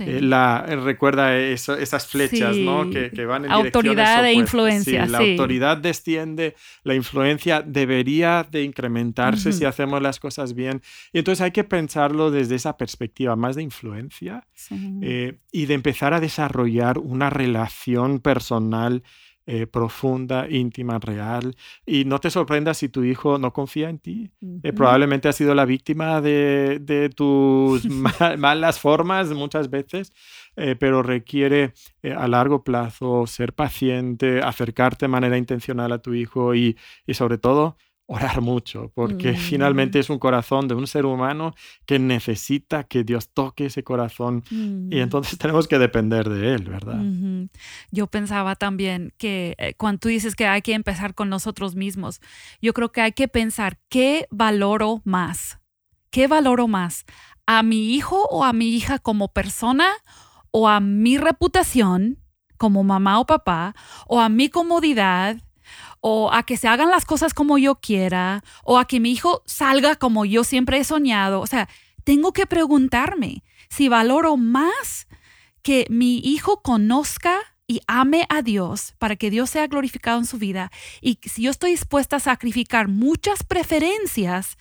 Eh, 0.00 0.20
la, 0.20 0.64
eh, 0.68 0.76
recuerda 0.76 1.36
esas 1.36 2.06
flechas 2.06 2.56
¿no? 2.56 2.88
que, 2.90 3.10
van 3.24 3.44
en 3.44 3.50
Autoridad 3.50 4.24
e 4.26 4.32
influencia. 4.32 5.06
la 5.06 5.18
autoridad 5.18 5.76
desciende, 5.76 6.54
la 6.84 6.94
influencia 6.94 7.62
debería 7.62 8.46
de 8.48 8.62
incrementarse 8.62 9.52
si 9.52 9.64
hacemos 9.64 10.02
las 10.02 10.20
cosas 10.20 10.54
bien. 10.54 10.82
Y 11.12 11.18
entonces 11.18 11.42
hay 11.42 11.50
que 11.50 11.64
pensarlo 11.64 12.30
desde 12.30 12.54
esa 12.54 12.76
perspectiva, 12.76 13.36
más 13.36 13.56
de 13.56 13.62
influencia 13.62 14.46
eh, 15.02 15.38
y 15.52 15.66
de 15.66 15.74
empezar 15.74 16.14
a 16.14 16.20
desarrollar 16.20 16.98
una 16.98 17.30
relación 17.30 18.20
personal 18.20 19.02
eh, 19.46 19.66
profunda, 19.66 20.48
íntima, 20.48 20.98
real. 20.98 21.56
Y 21.86 22.04
no 22.04 22.20
te 22.20 22.30
sorprendas 22.30 22.78
si 22.78 22.88
tu 22.88 23.04
hijo 23.04 23.38
no 23.38 23.52
confía 23.52 23.88
en 23.88 23.98
ti. 23.98 24.30
Eh, 24.62 24.72
probablemente 24.72 25.28
ha 25.28 25.32
sido 25.32 25.54
la 25.54 25.64
víctima 25.64 26.20
de, 26.20 27.10
tus 27.16 27.84
malas 28.38 28.78
formas 28.78 29.30
muchas 29.30 29.70
veces, 29.70 30.12
eh, 30.56 30.76
pero 30.78 31.02
requiere 31.02 31.72
a 32.16 32.28
largo 32.28 32.62
plazo 32.62 33.26
ser 33.26 33.54
paciente, 33.54 34.40
acercarte 34.40 35.06
de 35.06 35.08
manera 35.08 35.36
intencional 35.36 35.92
a 35.92 35.98
tu 35.98 36.14
hijo 36.14 36.54
y, 36.54 36.76
y 37.06 37.14
sobre 37.14 37.38
todo 37.38 37.76
orar 38.12 38.40
mucho, 38.40 38.90
porque 38.92 39.34
finalmente 39.34 39.98
mm. 39.98 40.00
es 40.00 40.10
un 40.10 40.18
corazón 40.18 40.66
de 40.66 40.74
un 40.74 40.88
ser 40.88 41.06
humano 41.06 41.54
que 41.86 42.00
necesita 42.00 42.82
que 42.82 43.04
Dios 43.04 43.30
toque 43.30 43.66
ese 43.66 43.84
corazón 43.84 44.42
y 44.50 44.54
mm. 44.54 44.92
entonces 44.94 45.38
tenemos 45.38 45.68
que 45.68 45.78
depender 45.78 46.28
de 46.28 46.54
Él, 46.54 46.64
¿verdad? 46.64 47.00
Yo 47.90 48.06
pensaba 48.06 48.56
también 48.56 49.12
que 49.18 49.54
eh, 49.58 49.74
cuando 49.74 50.00
tú 50.00 50.08
dices 50.08 50.36
que 50.36 50.46
hay 50.46 50.62
que 50.62 50.74
empezar 50.74 51.14
con 51.14 51.28
nosotros 51.28 51.74
mismos, 51.74 52.20
yo 52.60 52.72
creo 52.72 52.92
que 52.92 53.00
hay 53.00 53.12
que 53.12 53.28
pensar 53.28 53.78
qué 53.88 54.26
valoro 54.30 55.02
más, 55.04 55.58
qué 56.10 56.26
valoro 56.26 56.68
más, 56.68 57.04
a 57.46 57.62
mi 57.62 57.94
hijo 57.94 58.26
o 58.30 58.44
a 58.44 58.52
mi 58.52 58.68
hija 58.68 58.98
como 58.98 59.28
persona 59.28 59.90
o 60.50 60.68
a 60.68 60.80
mi 60.80 61.18
reputación 61.18 62.18
como 62.56 62.84
mamá 62.84 63.18
o 63.20 63.26
papá 63.26 63.74
o 64.06 64.20
a 64.20 64.28
mi 64.28 64.48
comodidad 64.48 65.38
o 66.00 66.32
a 66.32 66.42
que 66.42 66.56
se 66.56 66.68
hagan 66.68 66.90
las 66.90 67.04
cosas 67.04 67.34
como 67.34 67.58
yo 67.58 67.76
quiera, 67.76 68.42
o 68.64 68.78
a 68.78 68.86
que 68.86 69.00
mi 69.00 69.12
hijo 69.12 69.42
salga 69.46 69.96
como 69.96 70.24
yo 70.24 70.44
siempre 70.44 70.78
he 70.78 70.84
soñado. 70.84 71.40
O 71.40 71.46
sea, 71.46 71.68
tengo 72.04 72.32
que 72.32 72.46
preguntarme 72.46 73.44
si 73.68 73.88
valoro 73.88 74.36
más 74.36 75.06
que 75.62 75.86
mi 75.88 76.18
hijo 76.18 76.62
conozca 76.62 77.38
y 77.66 77.82
ame 77.86 78.26
a 78.28 78.42
Dios 78.42 78.94
para 78.98 79.14
que 79.14 79.30
Dios 79.30 79.50
sea 79.50 79.68
glorificado 79.68 80.18
en 80.18 80.26
su 80.26 80.38
vida. 80.38 80.72
Y 81.00 81.20
si 81.22 81.42
yo 81.42 81.52
estoy 81.52 81.70
dispuesta 81.70 82.16
a 82.16 82.20
sacrificar 82.20 82.88
muchas 82.88 83.44
preferencias 83.44 84.58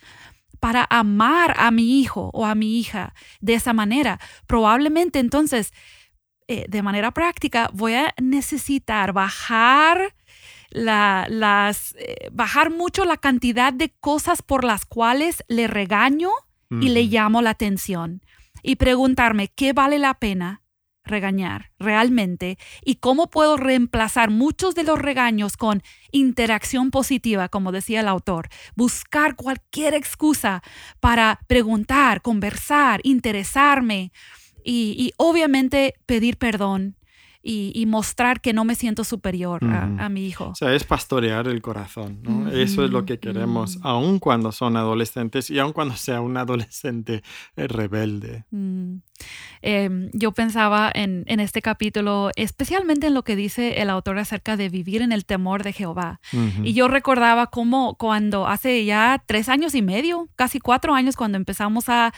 para 0.60 0.86
amar 0.90 1.56
a 1.58 1.72
mi 1.72 2.00
hijo 2.00 2.30
o 2.34 2.46
a 2.46 2.54
mi 2.54 2.80
hija 2.80 3.16
de 3.40 3.56
esa 3.56 3.74
manera, 3.74 4.20
probablemente 4.46 5.18
entonces 5.18 5.74
eh, 6.48 6.66
de 6.70 6.82
manera 6.84 7.12
práctica 7.12 7.72
voy 7.74 7.96
a 7.96 8.14
necesitar 8.22 9.14
bajar 9.14 10.16
la, 10.70 11.26
las, 11.30 11.96
eh, 11.98 12.30
bajar 12.32 12.70
mucho 12.70 13.06
la 13.06 13.18
cantidad 13.18 13.74
de 13.74 13.90
cosas 14.00 14.44
por 14.44 14.64
las 14.64 14.86
cuales 14.86 15.44
le 15.48 15.68
regaño 15.68 16.30
y 16.80 16.90
le 16.90 17.04
llamo 17.04 17.42
la 17.42 17.50
atención. 17.50 18.22
Y 18.62 18.76
preguntarme 18.76 19.48
qué 19.48 19.74
vale 19.74 19.98
la 19.98 20.14
pena 20.14 20.62
regañar 21.10 21.72
realmente 21.80 22.58
y 22.84 22.96
cómo 22.96 23.30
puedo 23.30 23.58
reemplazar 23.58 24.30
muchos 24.30 24.76
de 24.76 24.84
los 24.84 25.00
regaños 25.00 25.58
con 25.58 25.84
interacción 26.12 26.92
positiva, 26.92 27.50
como 27.50 27.72
decía 27.72 28.00
el 28.02 28.08
autor, 28.08 28.50
buscar 28.76 29.36
cualquier 29.36 29.94
excusa 29.94 30.64
para 31.00 31.40
preguntar, 31.48 32.22
conversar, 32.22 33.02
interesarme 33.04 34.12
y 34.64 35.14
obviamente 35.18 35.96
pedir 36.06 36.38
perdón 36.38 36.99
y, 37.42 37.86
mostrar 37.86 38.42
que 38.42 38.52
no 38.52 38.66
me 38.66 38.76
siento 38.76 39.04
superior 39.04 39.64
a, 39.64 40.10
mi 40.10 40.26
hijo. 40.26 40.50
O 40.50 40.56
sea, 40.56 40.74
es 40.74 40.84
pastorear 40.84 41.48
el 41.48 41.62
corazón, 41.62 42.20
¿no? 42.22 42.50
Eso 42.52 42.84
es 42.84 42.92
lo 42.92 43.06
que 43.06 43.20
queremos, 43.20 43.78
mm. 43.78 43.88
aun 43.88 44.20
cuando 44.20 44.52
son 44.52 44.76
adolescentes 44.76 45.50
y 45.50 45.58
aun 45.58 45.72
cuando 45.72 45.96
sea 45.96 46.20
un 46.20 46.36
adolescente 46.36 47.24
eh, 47.56 47.68
rebelde. 47.68 48.44
Mm. 48.52 48.98
Em, 49.62 50.10
yo 50.14 50.34
pensaba 50.34 50.92
en, 50.94 51.24
en, 51.28 51.40
este 51.40 51.62
capítulo, 51.62 52.32
especialmente 52.36 53.08
en 53.08 53.14
lo 53.14 53.24
que 53.24 53.36
dice 53.36 53.82
el 53.82 53.90
autor 53.90 54.20
acerca 54.20 54.58
de 54.58 54.70
vivir 54.70 55.02
en 55.02 55.12
el 55.12 55.26
temor 55.26 55.64
de 55.64 55.74
Jehová. 55.74 56.20
Y 56.64 56.74
yo 56.74 56.88
recordaba 56.88 57.48
cómo 57.48 57.96
cuando 57.96 58.48
hace 58.48 58.84
ya 58.86 59.24
tres 59.26 59.50
años 59.50 59.76
y 59.76 59.82
medio, 59.82 60.30
casi 60.36 60.60
cuatro 60.60 60.94
años, 60.94 61.16
cuando 61.16 61.38
empezamos 61.38 61.90
a 61.90 62.14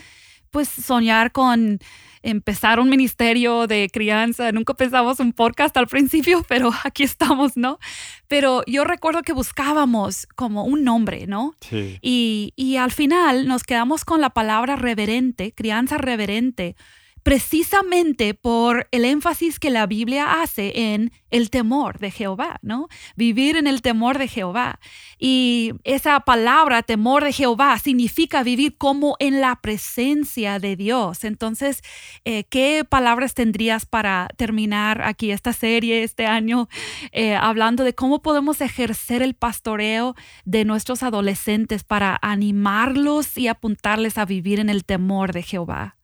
pues 0.50 0.68
soñar 0.68 1.32
con 1.32 1.80
empezar 2.24 2.80
un 2.80 2.90
ministerio 2.90 3.68
de 3.68 3.90
crianza. 3.92 4.52
Nunca 4.52 4.74
pensamos 4.74 5.20
un 5.20 5.34
podcast 5.34 5.76
al 5.78 5.88
principio, 5.88 6.44
pero 6.48 6.72
aquí 6.84 7.04
estamos, 7.04 7.58
¿no? 7.58 7.80
Pero 8.28 8.64
yo 8.68 8.84
recuerdo 8.84 9.22
que 9.22 9.34
buscábamos 9.34 10.28
como 10.36 10.64
un 10.66 10.84
nombre, 10.84 11.28
¿no? 11.28 11.56
Sí. 11.62 12.00
Y, 12.02 12.54
y 12.56 12.78
al 12.78 12.92
final 12.92 13.48
nos 13.48 13.64
quedamos 13.64 14.06
con 14.06 14.22
la 14.22 14.30
palabra 14.30 14.76
reverente, 14.76 15.54
crianza 15.54 15.98
reverente, 15.98 16.76
precisamente 17.24 18.34
por 18.34 18.88
el 18.92 19.06
énfasis 19.06 19.60
que 19.60 19.70
la 19.70 19.86
Biblia 19.86 20.42
hace 20.42 20.94
en 20.94 21.12
el 21.30 21.50
temor 21.50 22.00
de 22.00 22.12
Jehová, 22.12 22.60
¿no? 22.62 22.88
Vivir 23.16 23.56
en 23.56 23.68
el 23.68 23.82
temor 23.82 24.18
de 24.18 24.28
Jehová. 24.28 24.80
Y 25.18 25.74
esa 25.84 26.20
palabra, 26.22 26.84
temor 26.84 27.24
de 27.24 27.32
Jehová, 27.32 27.78
significa 27.80 28.44
vivir 28.44 28.78
como 28.78 29.16
en 29.20 29.40
la 29.40 29.56
presencia 29.56 30.60
de 30.60 30.76
Dios. 30.76 31.24
Entonces, 31.24 31.82
eh, 32.26 32.44
¿qué 32.46 32.86
palabras 32.88 33.34
tendrías 33.34 33.86
para 33.86 34.28
terminar 34.36 35.02
aquí 35.04 35.32
esta 35.32 35.54
serie 35.54 36.04
este 36.04 36.26
año 36.26 36.68
eh, 37.12 37.36
hablando 37.36 37.84
de 37.84 37.96
cómo 37.96 38.22
podemos 38.22 38.62
ejercer 38.62 39.22
el 39.22 39.36
pastoreo 39.36 40.16
de 40.46 40.66
nuestros 40.66 41.04
adolescentes 41.04 41.84
para 41.84 42.18
animarlos 42.22 43.38
y 43.38 43.48
apuntarles 43.48 44.18
a 44.18 44.26
vivir 44.26 44.60
en 44.60 44.70
el 44.70 44.84
temor 44.84 45.34
de 45.34 45.44
Jehová? 45.44 46.01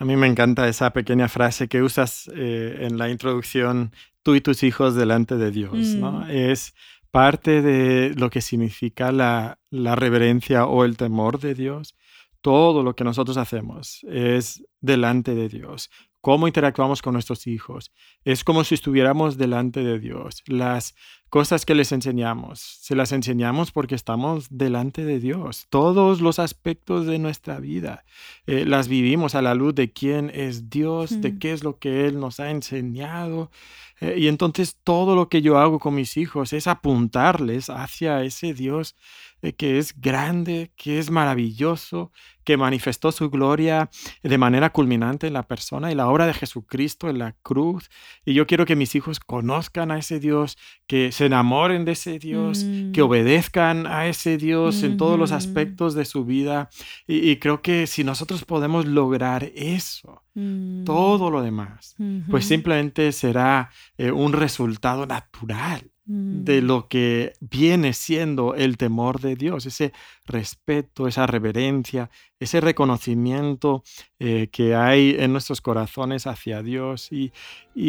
A 0.00 0.06
mí 0.06 0.16
me 0.16 0.26
encanta 0.26 0.66
esa 0.66 0.94
pequeña 0.94 1.28
frase 1.28 1.68
que 1.68 1.82
usas 1.82 2.30
eh, 2.34 2.78
en 2.80 2.96
la 2.96 3.10
introducción, 3.10 3.92
tú 4.22 4.34
y 4.34 4.40
tus 4.40 4.62
hijos 4.62 4.94
delante 4.94 5.36
de 5.36 5.50
Dios, 5.50 5.74
¿no? 5.74 6.20
Mm. 6.20 6.30
Es 6.30 6.74
parte 7.10 7.60
de 7.60 8.14
lo 8.16 8.30
que 8.30 8.40
significa 8.40 9.12
la, 9.12 9.58
la 9.68 9.96
reverencia 9.96 10.64
o 10.64 10.86
el 10.86 10.96
temor 10.96 11.38
de 11.38 11.54
Dios. 11.54 11.96
Todo 12.40 12.82
lo 12.82 12.96
que 12.96 13.04
nosotros 13.04 13.36
hacemos 13.36 14.00
es 14.08 14.64
delante 14.80 15.34
de 15.34 15.50
Dios 15.50 15.90
cómo 16.20 16.46
interactuamos 16.46 17.02
con 17.02 17.14
nuestros 17.14 17.46
hijos. 17.46 17.92
Es 18.24 18.44
como 18.44 18.64
si 18.64 18.74
estuviéramos 18.74 19.36
delante 19.36 19.82
de 19.82 19.98
Dios. 19.98 20.42
Las 20.46 20.94
cosas 21.30 21.64
que 21.64 21.74
les 21.74 21.92
enseñamos, 21.92 22.60
se 22.60 22.96
las 22.96 23.12
enseñamos 23.12 23.70
porque 23.70 23.94
estamos 23.94 24.48
delante 24.50 25.04
de 25.04 25.20
Dios. 25.20 25.66
Todos 25.70 26.20
los 26.20 26.38
aspectos 26.38 27.06
de 27.06 27.18
nuestra 27.18 27.60
vida 27.60 28.04
eh, 28.46 28.66
las 28.66 28.88
vivimos 28.88 29.34
a 29.34 29.42
la 29.42 29.54
luz 29.54 29.74
de 29.74 29.92
quién 29.92 30.30
es 30.34 30.68
Dios, 30.68 31.20
de 31.20 31.38
qué 31.38 31.52
es 31.52 31.62
lo 31.62 31.78
que 31.78 32.06
Él 32.06 32.18
nos 32.18 32.40
ha 32.40 32.50
enseñado. 32.50 33.50
Eh, 34.00 34.16
y 34.18 34.28
entonces 34.28 34.78
todo 34.82 35.14
lo 35.14 35.28
que 35.28 35.42
yo 35.42 35.58
hago 35.58 35.78
con 35.78 35.94
mis 35.94 36.16
hijos 36.16 36.52
es 36.52 36.66
apuntarles 36.66 37.70
hacia 37.70 38.22
ese 38.22 38.54
Dios 38.54 38.96
eh, 39.42 39.54
que 39.54 39.78
es 39.78 39.98
grande, 39.98 40.72
que 40.76 40.98
es 40.98 41.10
maravilloso, 41.10 42.12
que 42.44 42.56
manifestó 42.56 43.12
su 43.12 43.30
gloria 43.30 43.90
de 44.22 44.38
manera 44.38 44.70
culminante 44.70 45.26
en 45.26 45.32
la 45.34 45.46
persona 45.46 45.90
y 45.90 45.94
la 45.94 46.08
obra 46.08 46.26
de 46.26 46.34
Jesucristo 46.34 47.08
en 47.08 47.18
la 47.18 47.36
cruz. 47.42 47.90
Y 48.24 48.34
yo 48.34 48.46
quiero 48.46 48.66
que 48.66 48.76
mis 48.76 48.94
hijos 48.94 49.20
conozcan 49.20 49.90
a 49.90 49.98
ese 49.98 50.20
Dios, 50.20 50.58
que 50.86 51.12
se 51.12 51.26
enamoren 51.26 51.84
de 51.84 51.92
ese 51.92 52.18
Dios, 52.18 52.64
que 52.92 53.02
mm. 53.02 53.06
obedezcan 53.06 53.86
a 53.86 54.08
ese 54.08 54.36
Dios 54.36 54.82
en 54.82 54.96
todos 54.96 55.18
los 55.18 55.32
aspectos 55.32 55.94
de 55.94 56.04
su 56.04 56.24
vida. 56.24 56.68
Y, 57.06 57.36
creo 57.36 57.62
que 57.62 57.86
si 57.86 58.04
nosotros 58.04 58.44
podemos 58.44 58.86
lograr 58.86 59.44
eso, 59.54 60.24
mm. 60.40 60.84
todo 60.84 61.30
lo 61.30 61.42
demás, 61.42 61.96
pues 62.30 62.46
simplemente 62.46 63.12
será 63.12 63.70
eh, 63.98 64.10
un 64.10 64.32
resultado 64.32 65.06
natural 65.06 65.90
de 66.12 66.60
mm. 66.60 66.64
lo 66.64 66.88
que 66.88 67.34
viene 67.40 67.92
siendo 67.92 68.56
el 68.56 68.76
temor 68.76 69.20
de 69.20 69.36
Dios, 69.36 69.66
ese 69.66 69.92
respeto, 70.26 71.06
esa 71.06 71.24
reverencia, 71.26 72.10
ese 72.40 72.60
reconocimiento 72.60 73.84
eh, 74.18 74.48
que 74.50 74.74
hay 74.74 75.14
en 75.18 75.32
nuestros 75.32 75.60
corazones 75.60 76.26
hacia 76.26 76.62
Dios. 76.62 77.12
Y, 77.12 77.32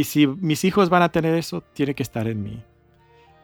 si 0.04 0.28
mis 0.28 0.64
hijos 0.66 0.90
van 0.90 1.02
a 1.02 1.12
tener 1.12 1.34
eso, 1.34 1.64
tiene 1.74 1.96
que 1.96 2.04
estar 2.04 2.28
en 2.28 2.44
mí. 2.44 2.64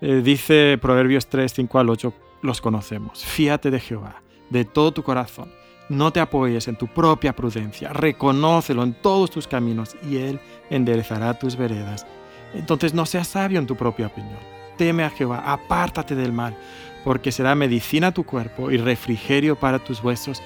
Eh, 0.01 0.21
dice 0.23 0.77
Proverbios 0.79 1.27
3, 1.27 1.51
5 1.51 1.79
al 1.79 1.89
8, 1.89 2.13
los 2.43 2.61
conocemos. 2.61 3.25
Fíate 3.25 3.71
de 3.71 3.79
Jehová, 3.79 4.21
de 4.51 4.63
todo 4.63 4.91
tu 4.91 5.01
corazón. 5.01 5.49
No 5.89 6.11
te 6.11 6.19
apoyes 6.19 6.67
en 6.67 6.75
tu 6.75 6.87
propia 6.87 7.35
prudencia, 7.35 7.93
reconócelo 7.93 8.83
en 8.83 8.93
todos 8.93 9.31
tus 9.31 9.47
caminos 9.47 9.95
y 10.09 10.17
Él 10.17 10.39
enderezará 10.69 11.37
tus 11.39 11.55
veredas. 11.55 12.05
Entonces 12.53 12.93
no 12.93 13.05
seas 13.05 13.27
sabio 13.27 13.59
en 13.59 13.67
tu 13.67 13.75
propia 13.75 14.07
opinión 14.07 14.57
teme 14.77 15.03
a 15.03 15.09
Jehová, 15.09 15.43
apártate 15.45 16.15
del 16.15 16.31
mal, 16.31 16.55
porque 17.03 17.31
será 17.31 17.55
medicina 17.55 18.07
a 18.07 18.13
tu 18.13 18.23
cuerpo 18.23 18.71
y 18.71 18.77
refrigerio 18.77 19.57
para 19.57 19.79
tus 19.79 20.01
huesos, 20.03 20.41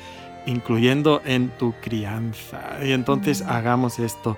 incluyendo 0.46 1.22
en 1.26 1.50
tu 1.50 1.74
crianza. 1.82 2.78
Y 2.84 2.94
entonces 2.94 3.44
mm. 3.44 3.50
hagamos 3.50 4.00
esto, 4.00 4.38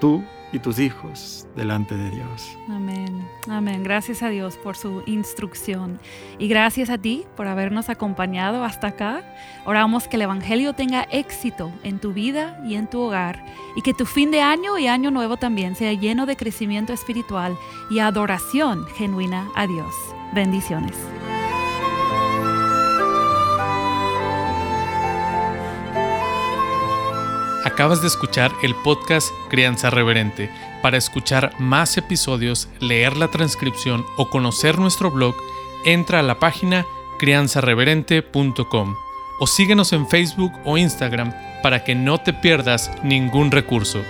tú 0.00 0.22
y 0.52 0.58
tus 0.58 0.78
hijos 0.78 1.46
delante 1.56 1.96
de 1.96 2.10
Dios. 2.10 2.56
Amén. 2.68 3.26
Amén. 3.48 3.82
Gracias 3.82 4.22
a 4.22 4.28
Dios 4.28 4.56
por 4.56 4.76
su 4.76 5.02
instrucción 5.06 5.98
y 6.38 6.46
gracias 6.48 6.90
a 6.90 6.98
ti 6.98 7.24
por 7.36 7.48
habernos 7.48 7.88
acompañado 7.88 8.64
hasta 8.64 8.88
acá. 8.88 9.24
Oramos 9.64 10.08
que 10.08 10.16
el 10.16 10.22
Evangelio 10.22 10.74
tenga 10.74 11.06
éxito 11.10 11.72
en 11.82 11.98
tu 11.98 12.12
vida 12.12 12.60
y 12.66 12.74
en 12.74 12.88
tu 12.88 13.00
hogar 13.00 13.44
y 13.74 13.82
que 13.82 13.94
tu 13.94 14.04
fin 14.04 14.30
de 14.30 14.42
año 14.42 14.78
y 14.78 14.86
año 14.86 15.10
nuevo 15.10 15.36
también 15.36 15.74
sea 15.74 15.92
lleno 15.94 16.26
de 16.26 16.36
crecimiento 16.36 16.92
espiritual 16.92 17.56
y 17.90 18.00
adoración 18.00 18.86
genuina 18.96 19.48
a 19.54 19.66
Dios. 19.66 19.94
Bendiciones. 20.34 20.96
Acabas 27.64 28.02
de 28.02 28.08
escuchar 28.08 28.50
el 28.62 28.74
podcast 28.74 29.28
Crianza 29.48 29.88
Reverente. 29.88 30.50
Para 30.82 30.96
escuchar 30.96 31.52
más 31.60 31.96
episodios, 31.96 32.68
leer 32.80 33.16
la 33.16 33.28
transcripción 33.28 34.04
o 34.16 34.30
conocer 34.30 34.78
nuestro 34.78 35.12
blog, 35.12 35.36
entra 35.84 36.18
a 36.18 36.22
la 36.22 36.40
página 36.40 36.84
crianzareverente.com 37.20 38.96
o 39.38 39.46
síguenos 39.46 39.92
en 39.92 40.08
Facebook 40.08 40.52
o 40.64 40.76
Instagram 40.76 41.32
para 41.62 41.84
que 41.84 41.94
no 41.94 42.18
te 42.18 42.32
pierdas 42.32 42.90
ningún 43.04 43.52
recurso. 43.52 44.00